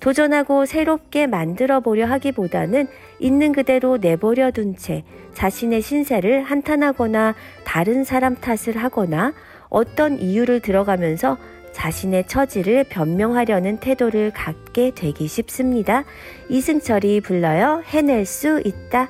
도전하고 0.00 0.66
새롭게 0.66 1.26
만들어 1.26 1.80
보려 1.80 2.06
하기보다는 2.06 2.88
있는 3.20 3.52
그대로 3.52 3.98
내버려 3.98 4.50
둔 4.50 4.74
채 4.74 5.04
자신의 5.34 5.80
신세를 5.82 6.42
한탄하거나 6.42 7.34
다른 7.64 8.02
사람 8.02 8.34
탓을 8.34 8.76
하거나 8.76 9.32
어떤 9.68 10.18
이유를 10.18 10.60
들어가면서 10.60 11.38
자신의 11.72 12.26
처지를 12.26 12.84
변명하려는 12.84 13.78
태도를 13.78 14.30
갖게 14.32 14.92
되기 14.94 15.26
쉽습니다. 15.26 16.04
이승철이 16.48 17.20
불러요. 17.22 17.82
해낼 17.86 18.24
수 18.26 18.60
있다. 18.64 19.08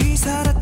생각 0.00 0.48
없 0.48 0.53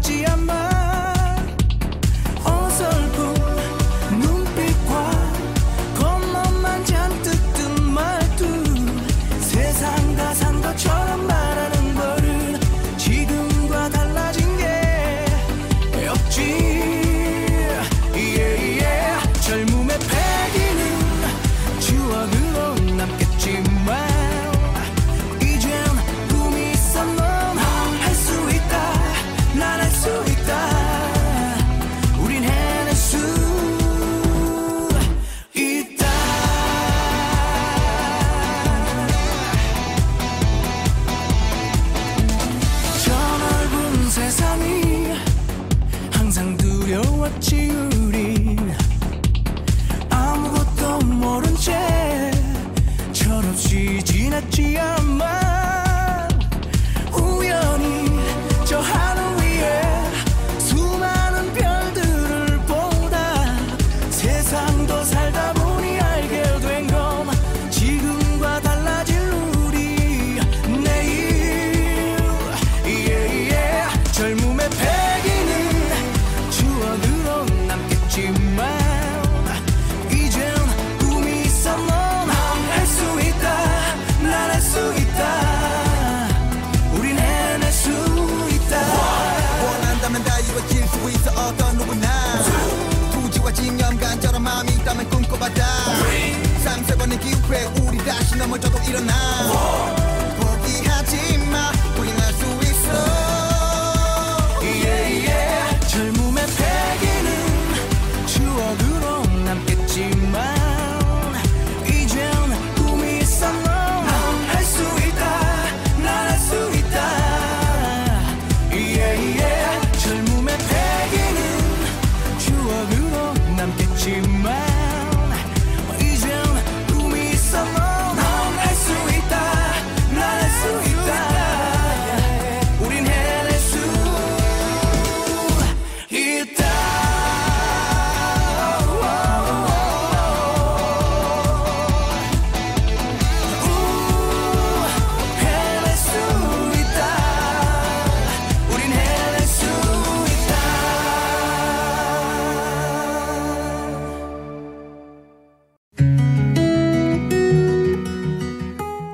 다시 98.33 98.39
넘어져도 98.39 98.79
일어나 98.89 99.92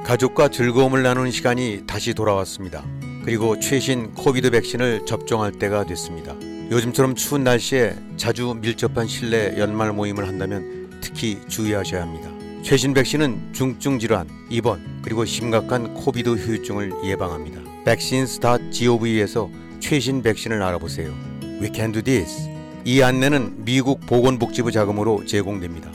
가족과 0.09 0.49
즐거움을 0.49 1.03
나누는 1.03 1.31
시간이 1.31 1.83
다시 1.87 2.15
돌아왔습니다. 2.15 2.83
그리고 3.27 3.61
최신 3.61 4.15
코비드 4.15 4.51
백신을 4.51 5.05
접종할 5.05 5.53
때가 5.53 5.85
됐습니다. 5.85 6.35
요즘처럼 6.71 7.15
추운 7.15 7.45
날씨에 7.45 7.95
자주 8.17 8.57
밀접한 8.59 9.07
실내 9.07 9.59
연말 9.59 9.93
모임을 9.93 10.27
한다면 10.27 10.99
특히 11.03 11.39
주의하셔야 11.47 12.01
합니다. 12.01 12.31
최신 12.63 12.95
백신은 12.95 13.53
중증 13.53 13.99
질환, 13.99 14.27
입원, 14.49 14.81
그리고 15.03 15.27
심각한 15.27 15.93
코비드 15.93 16.31
후유증을 16.31 16.91
예방합니다. 17.05 17.61
vaccines.gov에서 17.85 19.51
최신 19.79 20.23
백신을 20.23 20.63
알아보세요. 20.63 21.13
We 21.61 21.69
can 21.75 21.93
do 21.93 22.01
this. 22.01 22.49
이 22.87 23.03
안내는 23.03 23.67
미국 23.67 24.01
보건복지부 24.07 24.73
자금으로 24.73 25.27
제공됩니다. 25.27 25.91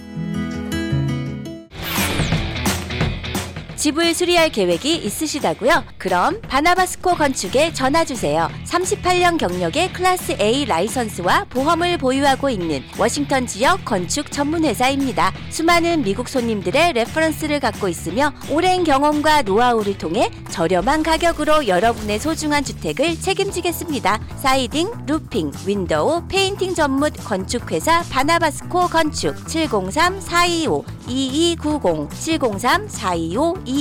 집을 3.83 4.13
수리할 4.13 4.49
계획이 4.49 4.95
있으시다고요? 4.95 5.83
그럼 5.97 6.39
바나바스코 6.43 7.15
건축에 7.15 7.73
전화 7.73 8.05
주세요. 8.05 8.49
38년 8.63 9.37
경력의 9.37 9.91
Class 9.91 10.37
A 10.39 10.63
라이선스와 10.63 11.47
보험을 11.49 11.97
보유하고 11.97 12.49
있는 12.49 12.81
워싱턴 12.97 13.45
지역 13.45 13.83
건축 13.83 14.31
전문 14.31 14.63
회사입니다. 14.63 15.33
수많은 15.49 16.03
미국 16.03 16.29
손님들의 16.29 16.93
reference를 16.93 17.59
갖고 17.59 17.89
있으며 17.89 18.31
오랜 18.49 18.85
경험과 18.85 19.41
노하우를 19.41 19.97
통해 19.97 20.31
저렴한 20.49 21.03
가격으로 21.03 21.67
여러분의 21.67 22.19
소중한 22.19 22.63
주택을 22.63 23.19
책임지겠습니다. 23.19 24.17
siding, 24.37 24.91
roofing, 25.07 25.51
window, 25.65 26.29
painting 26.29 26.73
전문 26.73 27.11
건축 27.11 27.69
회사 27.69 28.01
바나바스코 28.03 28.87
건축 28.87 29.35
703-425-2290 29.43 32.09
703-425-2290 32.09 33.72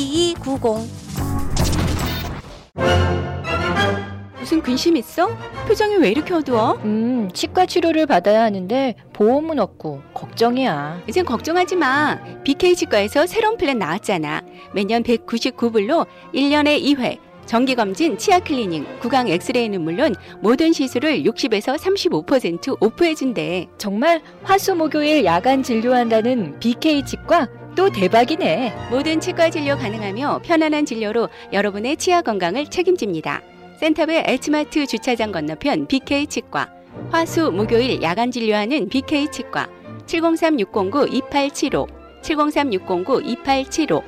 무슨 4.38 4.62
근심 4.62 4.96
있어? 4.96 5.28
표정이 5.68 5.96
왜 5.96 6.10
이렇게 6.10 6.34
어두워? 6.34 6.80
음, 6.84 7.30
치과 7.32 7.66
치료를 7.66 8.06
받아야 8.06 8.42
하는데 8.42 8.94
보험은 9.12 9.58
없고 9.58 10.02
걱정이야. 10.14 11.02
이젠 11.08 11.24
걱정하지 11.24 11.76
마. 11.76 12.18
BK 12.42 12.74
치과에서 12.74 13.26
새로운 13.26 13.56
플랜 13.56 13.78
나왔잖아. 13.78 14.42
매년 14.74 15.02
199불로 15.02 16.06
1년에 16.34 16.82
2회 16.82 17.18
정기검진, 17.46 18.18
치아 18.18 18.40
클리닝, 18.40 18.86
구강 19.00 19.28
엑스레이는 19.28 19.82
물론 19.82 20.14
모든 20.40 20.72
시술을 20.72 21.22
60에서 21.24 21.76
35% 21.78 22.76
off해준대. 22.80 23.68
정말 23.78 24.22
화수목요일 24.42 25.24
야간 25.24 25.62
진료한다는 25.62 26.58
BK 26.60 27.04
치과 27.04 27.46
또 27.74 27.90
대박이네. 27.90 28.88
모든 28.90 29.20
치과 29.20 29.48
진료 29.50 29.76
가능하며 29.78 30.42
편안한 30.44 30.84
진료로 30.84 31.28
여러분의 31.52 31.96
치아 31.96 32.20
건강을 32.22 32.66
책임집니다. 32.66 33.42
센터빌 33.80 34.22
H마트 34.26 34.86
주차장 34.86 35.32
건너편 35.32 35.86
BK 35.88 36.26
치과. 36.26 36.68
화수 37.10 37.50
목요일 37.50 38.02
야간 38.02 38.30
진료하는 38.30 38.88
BK 38.88 39.30
치과. 39.30 39.68
703-609-2875. 40.06 41.88
703-609-2875. 42.22 44.02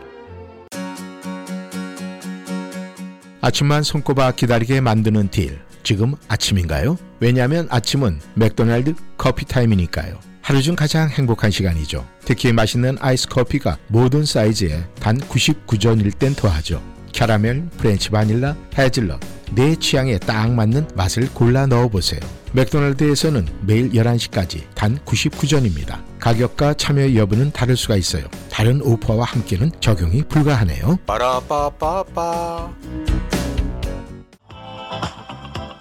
아침만 3.41 3.83
손꼽아 3.83 4.33
기다리게 4.33 4.81
만드는 4.81 5.29
deal. 5.29 5.59
지금 5.83 6.15
아침인가요? 6.29 6.97
왜냐하면 7.21 7.67
아침은 7.71 8.21
맥도날드 8.35 8.95
커피 9.19 9.45
타임이니까요. 9.45 10.19
하루 10.45 10.61
중 10.61 10.77
가장 10.77 11.09
행복한 11.09 11.51
시간이죠. 11.51 12.07
특히 12.27 12.53
맛있는 12.53 12.99
아이스 13.01 13.27
커피가 13.29 13.79
모든 13.89 14.27
사이즈에 14.27 14.85
단 15.01 15.19
99전일 15.19 16.19
땐 16.19 16.35
더하죠. 16.35 16.83
캐러멜, 17.13 17.71
French 17.79 18.11
vanilla, 18.11 18.55
hazelnut 18.77 19.21
내 19.53 19.75
취향에 19.75 20.19
딱 20.19 20.53
맞는 20.53 20.89
맛을 20.95 21.31
골라 21.33 21.65
넣어보세요. 21.65 22.21
맥도날드에서는 22.53 23.47
매일 23.63 23.91
11시까지 23.93 24.65
단 24.75 24.99
99전입니다. 25.07 26.03
가격과 26.21 26.75
참여 26.75 27.15
여부는 27.15 27.53
다를 27.53 27.75
수가 27.75 27.97
있어요. 27.97 28.25
다른 28.51 28.83
오퍼와 28.83 29.25
함께는 29.25 29.73
적용이 29.81 30.25
불가하네요. 30.25 30.99
빠라빠빠빠. 31.07 32.71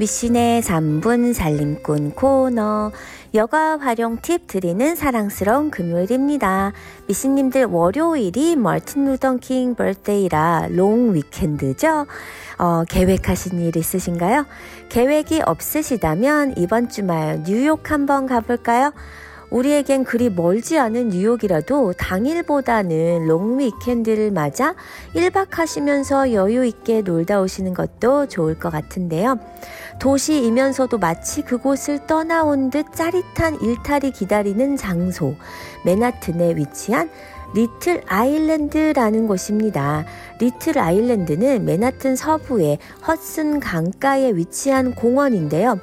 미신의 0.00 0.62
3분 0.62 1.34
살림꾼 1.34 2.12
코너 2.12 2.90
여가 3.34 3.76
활용 3.78 4.16
팁 4.22 4.46
드리는 4.46 4.96
사랑스러운 4.96 5.70
금요일입니다. 5.70 6.72
미신님들 7.06 7.66
월요일이 7.66 8.56
Martin 8.56 9.04
Luther 9.04 9.46
King 9.46 9.74
birthday라 9.74 10.68
long 10.70 11.12
weekend죠? 11.12 12.06
어, 12.58 12.84
계획하신 12.88 13.60
일 13.60 13.76
있으신가요? 13.76 14.46
계획이 14.88 15.42
없으시다면 15.44 16.54
이번 16.56 16.88
주말 16.88 17.42
뉴욕 17.44 17.90
한번 17.90 18.26
가볼까요? 18.26 18.94
우리에겐 19.50 20.04
그리 20.04 20.30
멀지 20.30 20.78
않은 20.78 21.08
뉴욕이라도 21.08 21.92
당일보다는 21.94 23.26
long 23.26 23.58
weekend를 23.58 24.30
맞아 24.30 24.74
1박 25.14 25.48
하시면서 25.50 26.32
여유 26.32 26.64
있게 26.64 27.02
놀다 27.02 27.40
오시는 27.40 27.74
것도 27.74 28.28
좋을 28.28 28.58
것 28.58 28.70
같은데요. 28.70 29.38
도시이면서도 30.00 30.98
마치 30.98 31.42
그곳을 31.42 32.06
떠나온 32.06 32.70
듯 32.70 32.86
짜릿한 32.94 33.60
일탈이 33.60 34.10
기다리는 34.10 34.76
장소, 34.76 35.36
맨하튼에 35.84 36.56
위치한 36.56 37.10
리틀 37.54 38.02
아일랜드라는 38.06 39.26
곳입니다. 39.26 40.06
리틀 40.40 40.78
아일랜드는 40.78 41.64
맨하튼 41.64 42.16
서부의 42.16 42.78
허슨 43.06 43.60
강가에 43.60 44.32
위치한 44.32 44.94
공원인데요. 44.94 45.78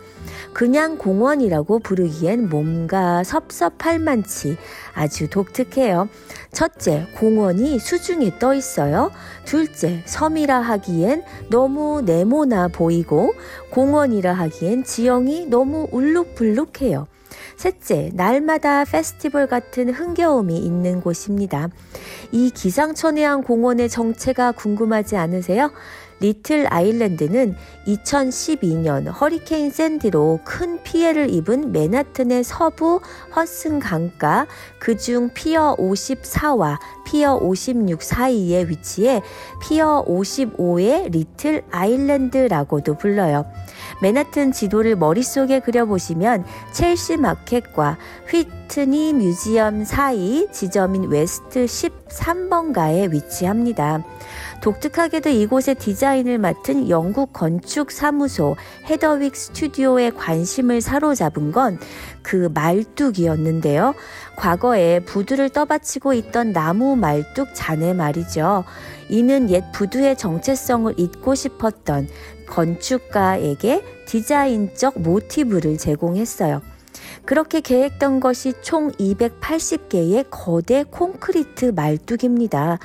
그냥 0.53 0.97
공원이라고 0.97 1.79
부르기엔 1.79 2.49
뭔가 2.49 3.23
섭섭할 3.23 3.99
만치 3.99 4.57
아주 4.93 5.29
독특해요. 5.29 6.09
첫째, 6.51 7.07
공원이 7.15 7.79
수중에 7.79 8.39
떠 8.39 8.53
있어요. 8.53 9.11
둘째, 9.45 10.01
섬이라 10.05 10.59
하기엔 10.59 11.23
너무 11.49 12.01
네모나 12.01 12.69
보이고 12.69 13.33
공원이라 13.71 14.33
하기엔 14.33 14.83
지형이 14.83 15.47
너무 15.47 15.87
울룩불룩해요. 15.91 17.07
셋째, 17.57 18.11
날마다 18.13 18.85
페스티벌 18.85 19.47
같은 19.47 19.89
흥겨움이 19.89 20.57
있는 20.57 21.01
곳입니다. 21.01 21.69
이 22.31 22.51
기상천외한 22.51 23.43
공원의 23.43 23.89
정체가 23.89 24.51
궁금하지 24.51 25.17
않으세요? 25.17 25.71
리틀 26.19 26.65
아일랜드는 26.71 27.55
2012년 27.85 29.11
허리케인 29.19 29.69
샌디로 29.69 30.39
큰 30.43 30.81
피해를 30.83 31.29
입은 31.29 31.71
맨하튼의 31.71 32.43
서부 32.43 32.99
허드슨 33.35 33.79
강가 33.79 34.47
그중 34.79 35.29
피어 35.33 35.75
54와 35.77 36.79
피어 37.05 37.35
56 37.35 38.01
사이에 38.01 38.67
위치해 38.67 39.21
피어 39.61 40.03
55의 40.07 41.11
리틀 41.11 41.63
아일랜드라고도 41.71 42.95
불러요. 42.97 43.45
맨하튼 44.01 44.51
지도를 44.51 44.95
머릿속에 44.95 45.59
그려보시면 45.59 46.45
첼시 46.71 47.17
마켓과 47.17 47.97
휘트니 48.29 49.13
뮤지엄 49.13 49.85
사이 49.85 50.47
지점인 50.51 51.05
웨스트 51.05 51.65
13번가에 51.65 53.11
위치합니다. 53.11 54.03
독특하게도 54.61 55.29
이곳의 55.29 55.75
디자인을 55.75 56.39
맡은 56.39 56.89
영국 56.89 57.31
건축 57.31 57.91
사무소 57.91 58.55
헤더윅 58.89 59.35
스튜디오의 59.35 60.11
관심을 60.15 60.81
사로잡은 60.81 61.51
건 61.51 61.79
그 62.27 62.49
말뚝이었는데요. 62.53 63.95
과거에 64.35 64.99
부두를 64.99 65.49
떠받치고 65.49 66.13
있던 66.13 66.51
나무 66.51 66.97
말뚝 66.97 67.55
잔해 67.55 67.93
말이죠. 67.93 68.65
이는 69.07 69.49
옛 69.49 69.63
부두의 69.71 70.17
정체성을 70.17 70.93
잊고 70.97 71.35
싶었던 71.35 72.09
건축가에게 72.49 73.81
디자인적 74.05 74.99
모티브를 74.99 75.77
제공했어요. 75.77 76.61
그렇게 77.23 77.61
계획된 77.61 78.19
것이 78.19 78.53
총 78.61 78.91
280개의 78.91 80.25
거대 80.29 80.83
콘크리트 80.83 81.71
말뚝입니다. 81.73 82.77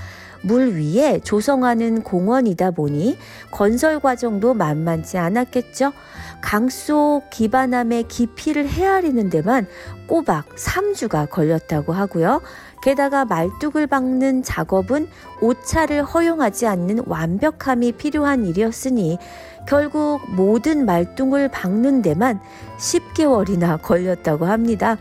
물 0.43 0.74
위에 0.76 1.20
조성하는 1.20 2.03
공원이다 2.03 2.72
보니 2.72 3.16
건설 3.51 4.01
과정도 4.01 4.55
만만치 4.55 5.18
않았겠죠. 5.18 5.93
강 6.40 6.68
속 6.68 7.22
기반함의 7.30 8.05
깊이를 8.09 8.68
헤아리는 8.68 9.30
데만 9.30 9.66
꼬박 10.09 10.57
3주가 10.57 11.30
걸렸다고 11.30 11.93
하고요. 11.93 12.43
게다가 12.82 13.24
말뚝을 13.24 13.86
박는 13.86 14.43
작업은 14.43 15.07
오차를 15.40 16.03
허용하지 16.03 16.66
않는 16.66 17.05
완벽함이 17.07 17.93
필요한 17.93 18.45
일이었으니 18.45 19.18
결국 19.68 20.20
모든 20.34 20.84
말뚝을 20.84 21.49
박는 21.49 22.03
데만 22.03 22.40
10개월이나 22.78 23.80
걸렸다고 23.80 24.47
합니다. 24.47 24.99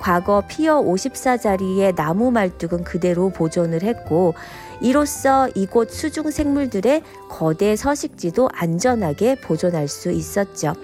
과거 0.00 0.44
피어 0.46 0.80
54자리의 0.80 1.96
나무 1.96 2.30
말뚝은 2.30 2.84
그대로 2.84 3.30
보존을 3.30 3.82
했고 3.82 4.34
이로써 4.80 5.48
이곳 5.54 5.90
수중 5.90 6.30
생물들의 6.30 7.02
거대 7.28 7.76
서식지도 7.76 8.48
안전하게 8.52 9.36
보존할 9.36 9.88
수 9.88 10.10
있었죠. 10.10 10.74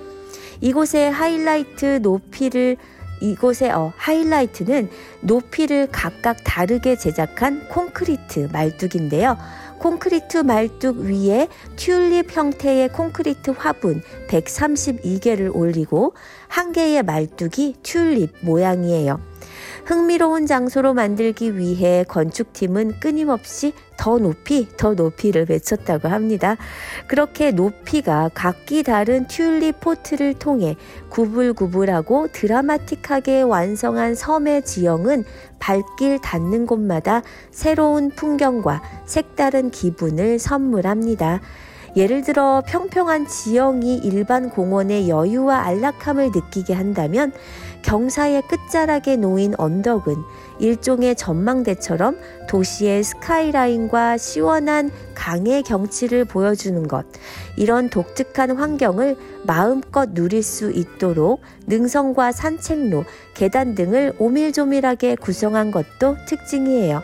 이곳의 0.61 1.11
하이라이트 1.11 1.99
높이를 2.03 2.77
이곳의 3.21 3.71
어, 3.71 3.93
하이라이트는 3.97 4.91
높이를 5.21 5.89
각각 5.91 6.39
다르게 6.45 6.97
제작한 6.97 7.69
콘크리트 7.69 8.49
말뚝인데요. 8.53 9.37
콘크리트 9.79 10.39
말뚝 10.39 10.99
위에 10.99 11.49
튤립 11.77 12.37
형태의 12.37 12.89
콘크리트 12.91 13.51
화분 13.51 14.01
132개를 14.29 15.55
올리고 15.55 16.15
한 16.49 16.73
개의 16.73 17.03
말뚝이 17.03 17.77
튤립 17.83 18.33
모양이에요. 18.43 19.32
흥미로운 19.85 20.47
장소로 20.47 20.95
만들기 20.95 21.59
위해 21.59 22.05
건축팀은 22.07 23.01
끊임없이 23.01 23.73
더 23.97 24.19
높이, 24.19 24.69
더 24.77 24.95
높이를 24.95 25.47
외쳤다고 25.49 26.09
합니다. 26.09 26.57
그렇게 27.07 27.51
높이가 27.51 28.31
각기 28.33 28.83
다른 28.83 29.27
튤립 29.27 29.81
포트를 29.81 30.35
통해 30.35 30.77
구불구불하고 31.09 32.29
드라마틱하게 32.33 33.43
완성한 33.43 34.15
섬의 34.15 34.65
지형은 34.65 35.25
발길 35.59 36.21
닿는 36.21 36.67
곳마다 36.67 37.23
새로운 37.51 38.11
풍경과 38.11 38.83
색다른 39.07 39.71
기분을 39.71 40.39
선물합니다. 40.39 41.41
예를 41.95 42.23
들어 42.23 42.63
평평한 42.67 43.27
지형이 43.27 43.99
일반 43.99 44.49
공원의 44.49 45.11
여유와 45.11 45.67
안락함을 45.67 46.31
느끼게 46.35 46.73
한다면 46.73 47.33
경사의 47.83 48.43
끝자락에 48.49 49.17
놓인 49.17 49.55
언덕은 49.59 50.17
일종의 50.59 51.17
전망대처럼 51.17 52.17
도시의 52.49 53.03
스카이라인과 53.03 54.17
시원한 54.17 54.91
강의 55.15 55.63
경치를 55.63 56.25
보여주는 56.25 56.87
것. 56.89 57.05
이런 57.57 57.91
독특한 57.91 58.57
환경을 58.57 59.17
마음껏 59.45 60.09
누릴 60.15 60.43
수 60.43 60.71
있도록 60.71 61.43
능선과 61.67 62.33
산책로, 62.33 63.05
계단 63.35 63.75
등을 63.75 64.15
오밀조밀하게 64.19 65.17
구성한 65.17 65.71
것도 65.71 66.17
특징이에요. 66.27 67.03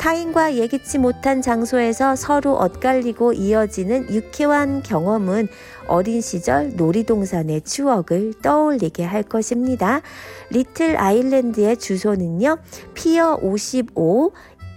타인과 0.00 0.54
예기치 0.54 0.96
못한 0.96 1.42
장소에서 1.42 2.16
서로 2.16 2.54
엇갈리고 2.54 3.34
이어지는 3.34 4.14
유쾌한 4.14 4.82
경험은 4.82 5.48
어린 5.88 6.22
시절 6.22 6.74
놀이동산의 6.74 7.60
추억을 7.60 8.32
떠올리게 8.40 9.04
할 9.04 9.22
것입니다. 9.22 10.00
리틀 10.48 10.98
아일랜드의 10.98 11.76
주소는요, 11.76 12.56
피어 12.94 13.38
55, 13.42 14.32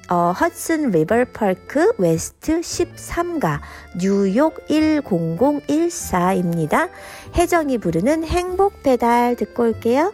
어, 0.10 0.34
허드슨 0.34 0.92
리버 0.92 1.24
파크 1.32 1.94
웨스트 1.98 2.60
13가 2.60 3.62
뉴욕 3.98 4.56
10014입니다. 4.68 6.90
혜정이 7.34 7.78
부르는 7.78 8.26
행복 8.26 8.84
배달 8.84 9.38
듣고 9.38 9.64
올게요. 9.64 10.12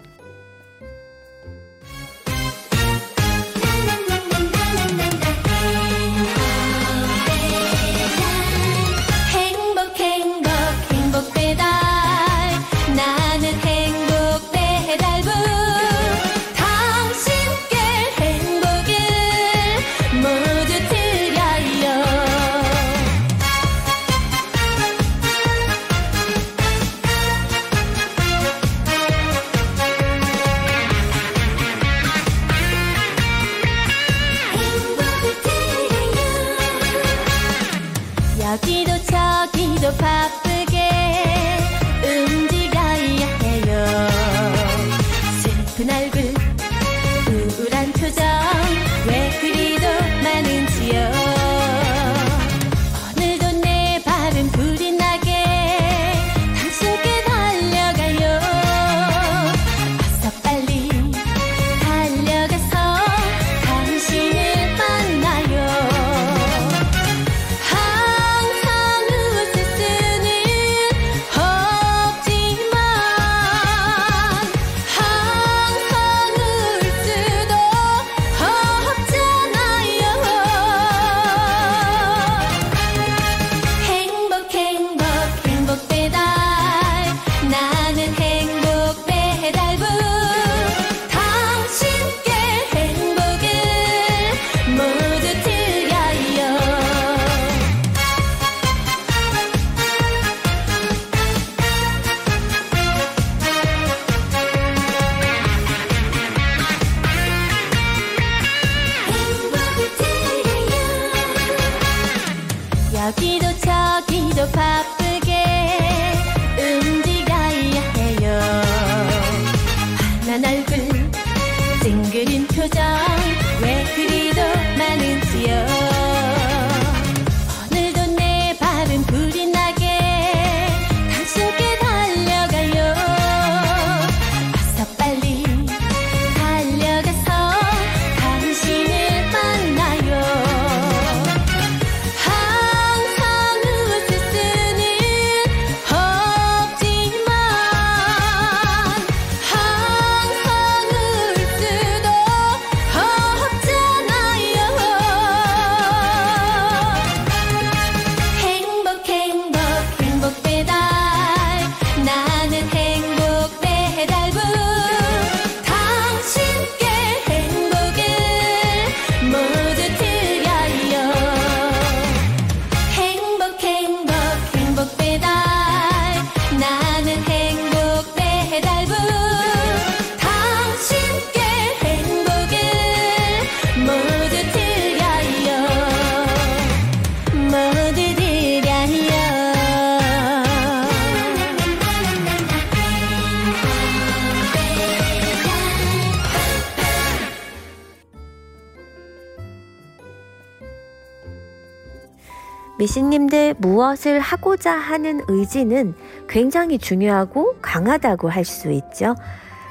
미신님들 202.99 203.55
무엇을 203.59 204.19
하고자 204.19 204.73
하는 204.73 205.21
의지는 205.29 205.93
굉장히 206.27 206.77
중요하고 206.77 207.55
강하다고 207.61 208.29
할 208.29 208.43
수 208.43 208.71
있죠. 208.71 209.15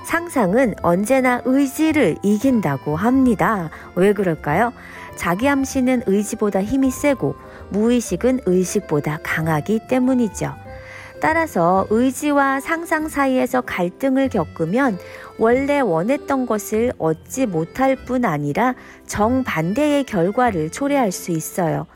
상상은 0.06 0.74
언제나 0.82 1.42
의지를 1.44 2.16
이긴다고 2.22 2.96
합니다. 2.96 3.68
왜 3.96 4.14
그럴까요? 4.14 4.72
자기 5.16 5.46
암시는 5.46 6.04
의지보다 6.06 6.62
힘이 6.62 6.90
세고 6.90 7.34
무의식은 7.70 8.40
의식보다 8.46 9.18
강하기 9.22 9.80
때문이죠. 9.88 10.54
따라서 11.20 11.86
의지와 11.90 12.60
상상 12.60 13.08
사이에서 13.08 13.60
갈등을 13.60 14.30
겪으면 14.30 14.98
원래 15.38 15.80
원했던 15.80 16.46
것을 16.46 16.92
얻지 16.98 17.46
못할 17.46 17.96
뿐 17.96 18.24
아니라 18.24 18.74
정반대의 19.06 20.04
결과를 20.04 20.70
초래할 20.70 21.12
수 21.12 21.32
있어요. 21.32 21.86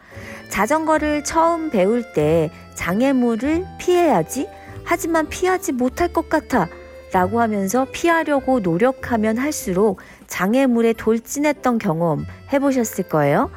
자전거를 0.53 1.25
처음 1.25 1.71
배울 1.71 2.13
때 2.13 2.51
장애물을 2.75 3.65
피해야지 3.79 4.47
하지만 4.85 5.27
피하지 5.31 5.73
못할 5.73 6.13
것 6.13 6.29
같아 6.29 6.69
라고 7.11 7.41
하면서 7.41 7.87
피하려고 7.91 8.61
노력하면 8.61 9.39
할수록 9.39 10.01
장애물에 10.27 10.93
돌진했던 10.93 11.79
경험 11.79 12.27
해보셨을 12.53 13.09
거예요. 13.09 13.51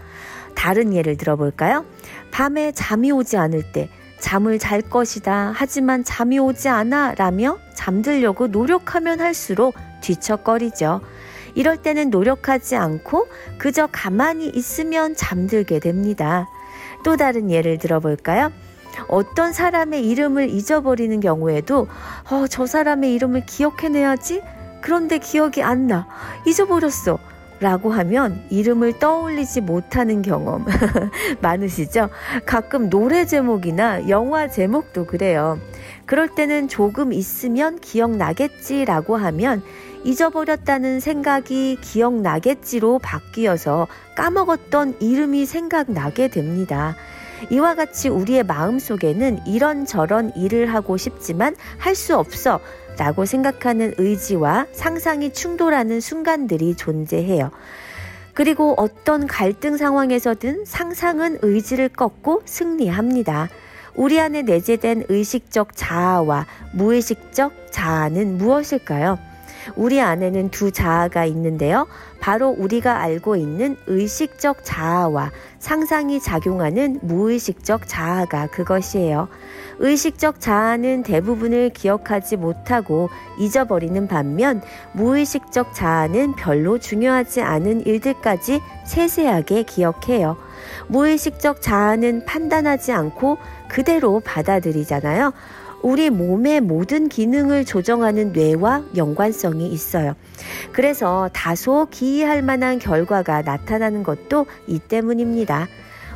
다른 0.56 0.94
예를 0.94 1.18
들어볼까요? 1.18 1.84
밤에 2.32 2.72
잠이 2.72 3.12
오지 3.12 3.36
않을 3.36 3.74
때 3.74 3.90
잠을 4.22 4.58
잘 4.58 4.82
것이다. 4.82 5.52
하지만 5.54 6.06
잠이 6.06 6.40
오지 6.40 6.70
않아. 6.70 7.16
라며 7.18 7.58
잠들려고 7.74 8.48
노력하면 8.48 9.20
할수록 9.20 9.76
뒤척거리죠. 10.00 11.02
이럴 11.56 11.76
때는 11.76 12.10
노력하지 12.10 12.78
않고 12.78 13.28
그저 13.58 13.88
가만히 13.92 14.48
있으면 14.48 15.14
잠들게 15.14 15.80
됩니다. 15.80 16.48
또 17.06 17.18
다른 17.18 17.52
예를 17.52 17.78
들어볼까요? 17.78 18.52
어떤 19.08 19.54
사람의 19.54 20.10
이름을 20.10 20.50
잊어버리는 20.50 21.20
경우에도 21.20 21.88
어, 22.32 22.48
저 22.50 22.66
사람의 22.66 23.14
이름을 23.14 23.46
기억해내야지? 23.46 24.42
그런데 24.82 25.20
기억이 25.20 25.62
안 25.62 25.86
나. 25.86 26.08
잊어버렸어. 26.48 27.20
라고 27.62 27.90
하면 27.90 28.44
이름을 28.50 29.00
떠올리지 29.00 29.62
못하는 29.62 30.22
경험 30.22 30.66
많으시죠? 31.42 32.10
가끔 32.46 32.90
노래 32.90 33.26
제목이나 33.26 34.10
영화 34.10 34.50
제목도 34.50 35.06
그래요. 35.06 35.58
그럴 36.06 36.28
때는 36.28 36.68
조금 36.68 37.14
있으면 37.14 37.80
기억나겠지라고 37.80 39.16
하면 39.16 39.64
잊어버렸다는 40.06 41.00
생각이 41.00 41.78
기억나겠지로 41.82 43.00
바뀌어서 43.00 43.88
까먹었던 44.16 44.98
이름이 45.02 45.46
생각나게 45.46 46.28
됩니다. 46.30 46.96
이와 47.50 47.76
같이 47.76 48.08
우리의 48.08 48.44
마음 48.44 48.80
속에는 48.80 49.46
이런저런 49.46 50.32
일을 50.36 50.74
하고 50.74 50.96
싶지만 50.96 51.56
할 51.78 51.96
수 51.96 52.16
없어 52.18 52.60
라고 52.98 53.26
생각하는 53.26 53.94
의지와 53.98 54.68
상상이 54.72 55.34
충돌하는 55.34 56.00
순간들이 56.00 56.76
존재해요. 56.76 57.52
그리고 58.34 58.74
어떤 58.78 59.28
갈등 59.28 59.76
상황에서든 59.76 60.66
상상은 60.66 61.40
의지를 61.42 61.90
꺾고 61.90 62.44
승리합니다. 62.46 63.50
우리 63.96 64.20
안에 64.20 64.44
내재된 64.44 65.06
의식적 65.10 65.76
자아와 65.76 66.46
무의식적 66.74 67.72
자아는 67.72 68.38
무엇일까요? 68.38 69.18
우리 69.76 70.02
안에는 70.02 70.50
두 70.50 70.72
자아가 70.72 71.26
있는데요. 71.26 71.88
바로 72.20 72.50
우리가 72.50 73.00
알고 73.00 73.36
있는 73.36 73.78
의식적 73.88 74.64
자아와 74.64 75.32
상상이 75.60 76.20
작용하는 76.20 77.00
무의식적 77.02 77.88
자아가 77.88 78.48
그것이에요. 78.48 79.28
의식적 79.80 80.40
자아는 80.40 81.04
대부분을 81.04 81.72
기억하지 81.72 82.38
못하고 82.38 83.10
잊어버리는 83.40 84.08
반면 84.08 84.62
무의식적 84.94 85.74
자아는 85.74 86.36
별로 86.36 86.78
중요하지 86.78 87.42
않은 87.42 87.86
일들까지 87.86 88.62
세세하게 88.86 89.64
기억해요. 89.64 90.38
무의식적 90.88 91.62
자아는 91.62 92.26
판단하지 92.26 92.92
않고 92.92 93.38
그대로 93.68 94.20
받아들이잖아요. 94.20 95.34
우리 95.86 96.10
몸의 96.10 96.62
모든 96.62 97.10
기능을 97.10 97.64
조정하는 97.64 98.32
뇌와 98.32 98.86
연관성이 98.98 99.68
있어요. 99.68 100.16
그래서 100.72 101.30
다소 101.32 101.86
기이할 101.92 102.42
만한 102.42 102.80
결과가 102.80 103.44
나타나는 103.44 104.02
것도 104.02 104.48
이 104.66 104.80
때문입니다. 104.80 105.68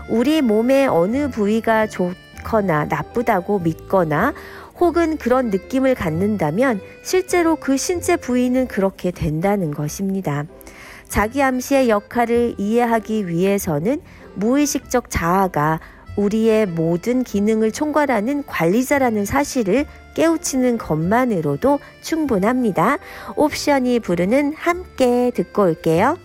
우리 0.10 0.42
몸의 0.42 0.88
어느 0.88 1.30
부위가 1.30 1.86
좋거나 1.86 2.86
나쁘다고 2.86 3.60
믿거나 3.60 4.34
혹은 4.80 5.18
그런 5.18 5.52
느낌을 5.52 5.94
갖는다면 5.94 6.82
실제로 7.04 7.56
그 7.56 7.78
신체 7.78 8.16
부위는 8.16 8.68
그렇게 8.68 9.12
된다는 9.12 9.70
것입니다. 9.70 10.46
자기 11.08 11.44
암시의 11.44 11.90
역할을 11.90 12.56
이해하기 12.58 13.28
위해서는 13.28 14.02
무의식적 14.34 15.12
자아가 15.12 15.80
우리의 16.20 16.66
모든 16.66 17.24
기능을 17.24 17.72
총괄하는 17.72 18.46
관리자라는 18.46 19.26
사실을 19.26 19.86
깨우치는 20.16 20.78
것만으로도 20.78 21.80
충분합니다. 22.02 22.98
옵션이 23.36 24.00
부르는 24.02 24.54
함께 24.54 25.32
듣고 25.34 25.64
올게요. 25.64 26.18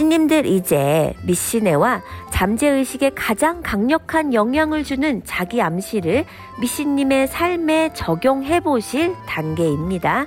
미씨님들 0.00 0.46
이제 0.46 1.12
미씨네와 1.24 2.00
잠재의식에 2.30 3.10
가장 3.14 3.60
강력한 3.60 4.32
영향을 4.32 4.82
주는 4.82 5.20
자기 5.26 5.60
암시를 5.60 6.24
미씨님의 6.58 7.28
삶에 7.28 7.92
적용해 7.92 8.60
보실 8.60 9.14
단계입니다. 9.26 10.24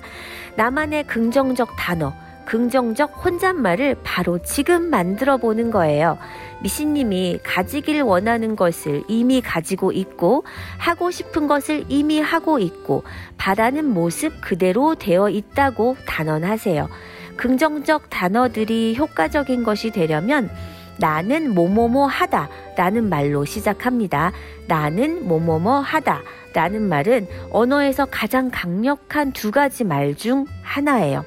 나만의 0.57 1.07
긍정적 1.07 1.75
단어, 1.75 2.13
긍정적 2.45 3.25
혼잣말을 3.25 3.97
바로 4.03 4.37
지금 4.43 4.91
만들어 4.91 5.37
보는 5.37 5.71
거예요. 5.71 6.19
미씨님이 6.61 7.39
가지길 7.41 8.03
원하는 8.03 8.55
것을 8.55 9.03
이미 9.07 9.41
가지고 9.41 9.91
있고 9.91 10.43
하고 10.77 11.09
싶은 11.09 11.47
것을 11.47 11.85
이미 11.89 12.21
하고 12.21 12.59
있고 12.59 13.03
바라는 13.37 13.85
모습 13.85 14.39
그대로 14.39 14.93
되어 14.93 15.29
있다고 15.29 15.97
단언하세요. 16.05 16.89
긍정적 17.37 18.09
단어들이 18.09 18.95
효과적인 18.97 19.63
것이 19.63 19.91
되려면 19.91 20.49
나는 20.97 21.53
뭐뭐뭐 21.53 22.05
하다 22.05 22.49
라는 22.77 23.09
말로 23.09 23.45
시작합니다. 23.45 24.31
나는 24.67 25.27
뭐뭐뭐 25.27 25.79
하다 25.79 26.21
라는 26.53 26.83
말은 26.83 27.27
언어에서 27.51 28.05
가장 28.05 28.51
강력한 28.51 29.31
두 29.31 29.51
가지 29.51 29.83
말 29.83 30.15
중 30.15 30.45
하나예요. 30.61 31.25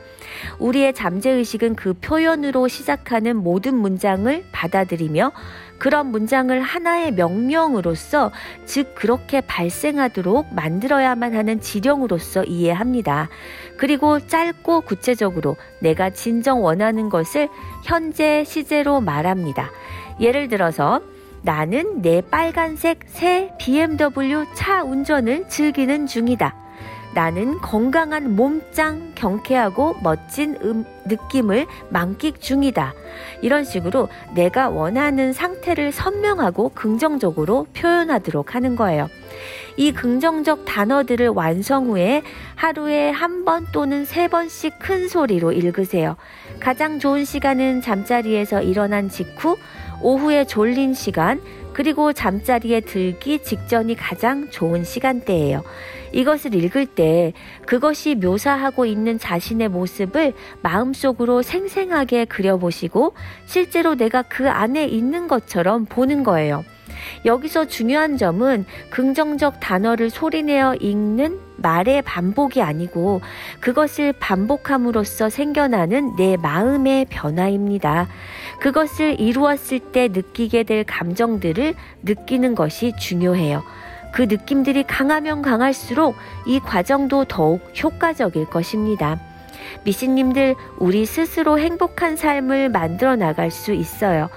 우리의 0.59 0.94
잠재의식은 0.94 1.74
그 1.74 1.94
표현으로 1.94 2.68
시작하는 2.68 3.36
모든 3.36 3.74
문장을 3.74 4.44
받아들이며 4.52 5.32
그런 5.79 6.07
문장을 6.07 6.61
하나의 6.61 7.12
명령으로서 7.12 8.33
즉 8.64 8.95
그렇게 8.95 9.41
발생하도록 9.41 10.55
만들어야만 10.55 11.35
하는 11.35 11.61
지령으로서 11.61 12.45
이해합니다. 12.45 13.29
그리고 13.77 14.18
짧고 14.27 14.83
구체적으로 14.83 15.57
내가 15.81 16.11
진정 16.11 16.62
원하는 16.62 17.09
것을 17.09 17.49
현재 17.85 18.45
시제로 18.45 19.01
말합니다. 19.01 19.70
예를 20.20 20.49
들어서 20.49 21.01
나는 21.43 22.03
내 22.03 22.22
빨간색 22.22 23.01
새 23.07 23.53
BMW 23.59 24.45
차 24.55 24.83
운전을 24.83 25.49
즐기는 25.49 26.07
중이다. 26.07 26.65
나는 27.16 27.58
건강한 27.62 28.36
몸짱, 28.36 29.12
경쾌하고 29.14 29.96
멋진 30.02 30.54
음, 30.60 30.84
느낌을 31.06 31.66
만끽 31.88 32.42
중이다. 32.42 32.92
이런 33.40 33.64
식으로 33.64 34.10
내가 34.34 34.68
원하는 34.68 35.32
상태를 35.32 35.92
선명하고 35.92 36.72
긍정적으로 36.74 37.68
표현하도록 37.72 38.54
하는 38.54 38.76
거예요. 38.76 39.08
이 39.78 39.92
긍정적 39.92 40.66
단어들을 40.66 41.28
완성 41.28 41.86
후에 41.86 42.22
하루에 42.54 43.08
한 43.10 43.46
번 43.46 43.66
또는 43.72 44.04
세 44.04 44.28
번씩 44.28 44.78
큰 44.78 45.08
소리로 45.08 45.52
읽으세요. 45.52 46.16
가장 46.60 46.98
좋은 46.98 47.24
시간은 47.24 47.80
잠자리에서 47.80 48.60
일어난 48.60 49.08
직후, 49.08 49.56
오후에 50.02 50.44
졸린 50.44 50.92
시간, 50.92 51.40
그리고 51.77 52.14
잠자리에 52.14 52.81
들기 52.81 53.39
직전이 53.39 53.97
가장 53.97 54.49
좋은 54.49 54.83
시간대예요. 54.83 55.62
이것을 56.12 56.55
읽을 56.55 56.87
때 56.87 57.35
그것이 57.66 58.14
묘사하고 58.14 58.87
있는 58.87 59.18
자신의 59.18 59.68
모습을 59.68 60.33
마음속으로 60.62 61.43
생생하게 61.43 62.24
그려보시고 62.24 63.12
실제로 63.45 63.95
내가 63.95 64.22
그 64.22 64.49
안에 64.49 64.87
있는 64.87 65.29
것처럼 65.29 65.85
보는 65.85 66.24
거예요. 66.24 66.64
여기서 67.27 67.66
중요한 67.66 68.16
점은 68.16 68.64
긍정적 68.89 69.61
단어를 69.61 70.09
소리내어 70.09 70.77
읽는 70.77 71.39
말의 71.57 72.03
반복이 72.03 72.62
아니고 72.62 73.20
그것을 73.61 74.12
반복함으로써 74.14 75.29
생겨나는 75.29 76.16
내 76.16 76.37
마음의 76.37 77.07
변화입니다. 77.11 78.09
그것을 78.61 79.20
이루었을 79.20 79.80
때 79.92 80.09
느끼게 80.09 80.64
될 80.64 80.84
감정들을 80.84 81.74
느끼는 82.02 82.54
것이 82.54 82.92
중요해요. 82.98 83.62
그 84.12 84.22
느낌들이 84.22 84.84
강하면 84.84 85.42
강할수록 85.42 86.16
이 86.46 86.59
과정도 86.59 87.24
더욱 87.24 87.61
효과적일 87.82 88.46
것입니다. 88.46 89.20
미신님들, 89.84 90.54
우리 90.78 91.07
스스로 91.07 91.59
행복한 91.59 92.16
삶을 92.16 92.68
만들어 92.70 93.16
나갈 93.16 93.50
수 93.50 93.72
있어요. 93.72 94.28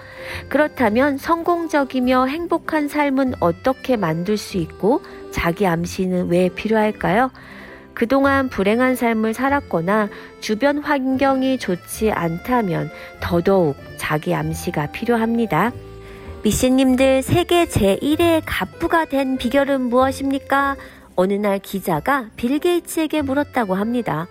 그렇다면 0.50 1.18
성공적이며 1.18 2.26
행복한 2.26 2.88
삶은 2.88 3.36
어떻게 3.40 3.96
만들 3.96 4.38
수 4.38 4.58
있고 4.58 5.02
자기 5.32 5.66
암시는 5.66 6.30
왜 6.30 6.50
필요할까요? 6.50 7.32
그동안 8.00 8.48
불행한 8.48 8.96
삶을 8.96 9.34
살았거나 9.34 10.08
주변 10.40 10.78
환경이 10.78 11.58
좋지 11.58 12.12
않다면 12.12 12.90
더더욱 13.20 13.76
자기 13.98 14.34
암시가 14.34 14.94
필요합니다. 14.94 15.74
미씨님들 16.42 17.22
세계 17.22 17.66
제1의 17.66 18.44
갑부가 18.46 19.04
된 19.04 19.38
비결은 19.38 19.82
무엇입니까? 19.82 20.78
어느 21.18 21.34
날 21.34 21.60
기자가 21.60 22.30
빌 22.38 22.60
게이츠에게 22.60 23.22
물었다고 23.22 23.76
합니다. 23.76 24.28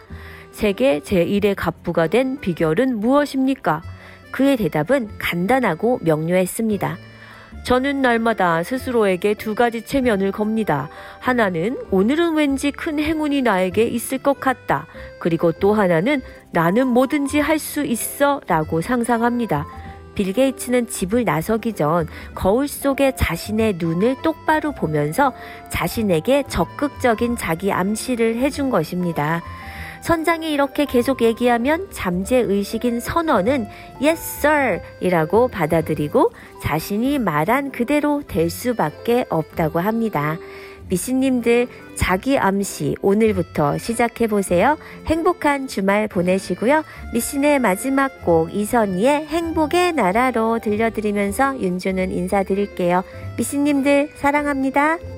세계 0.50 1.00
제1의 1.00 1.52
갑부가 1.54 2.06
된 2.06 2.40
비결은 2.40 2.98
무엇입니까? 2.98 3.82
그의 4.30 4.56
대답은 4.56 5.10
간단하고 5.18 5.98
명료했습니다. 6.04 6.96
저는 7.64 8.00
날마다 8.00 8.62
스스로에게 8.62 9.34
두 9.34 9.54
가지 9.54 9.82
체면을 9.82 10.32
겁니다. 10.32 10.88
하나는 11.18 11.76
오늘은 11.90 12.34
왠지 12.34 12.70
큰 12.70 12.98
행운이 12.98 13.42
나에게 13.42 13.84
있을 13.84 14.18
것 14.18 14.40
같다. 14.40 14.86
그리고 15.20 15.52
또 15.52 15.74
하나는 15.74 16.22
나는 16.50 16.86
뭐든지 16.88 17.40
할 17.40 17.58
수 17.58 17.84
있어 17.84 18.40
라고 18.46 18.80
상상합니다. 18.80 19.66
빌 20.14 20.32
게이츠는 20.32 20.88
집을 20.88 21.24
나서기 21.24 21.74
전 21.74 22.08
거울 22.34 22.66
속에 22.66 23.14
자신의 23.14 23.74
눈을 23.78 24.16
똑바로 24.22 24.72
보면서 24.72 25.32
자신에게 25.70 26.44
적극적인 26.48 27.36
자기 27.36 27.70
암시를 27.72 28.36
해준 28.36 28.70
것입니다. 28.70 29.42
선장이 30.00 30.52
이렇게 30.52 30.84
계속 30.84 31.22
얘기하면 31.22 31.88
잠재의식인 31.90 33.00
선언은 33.00 33.66
Yes, 34.00 34.46
sir! 34.46 34.80
이라고 35.00 35.48
받아들이고 35.48 36.32
자신이 36.62 37.18
말한 37.18 37.72
그대로 37.72 38.22
될 38.26 38.50
수밖에 38.50 39.26
없다고 39.28 39.80
합니다. 39.80 40.38
미씨님들 40.88 41.68
자기 41.96 42.38
암시 42.38 42.96
오늘부터 43.02 43.78
시작해보세요. 43.78 44.78
행복한 45.06 45.66
주말 45.66 46.08
보내시고요. 46.08 46.84
미신의 47.12 47.58
마지막 47.58 48.24
곡 48.24 48.54
이선희의 48.54 49.26
행복의 49.26 49.92
나라로 49.92 50.60
들려드리면서 50.60 51.60
윤주는 51.60 52.10
인사드릴게요. 52.10 53.04
미씨님들 53.36 54.12
사랑합니다. 54.16 55.17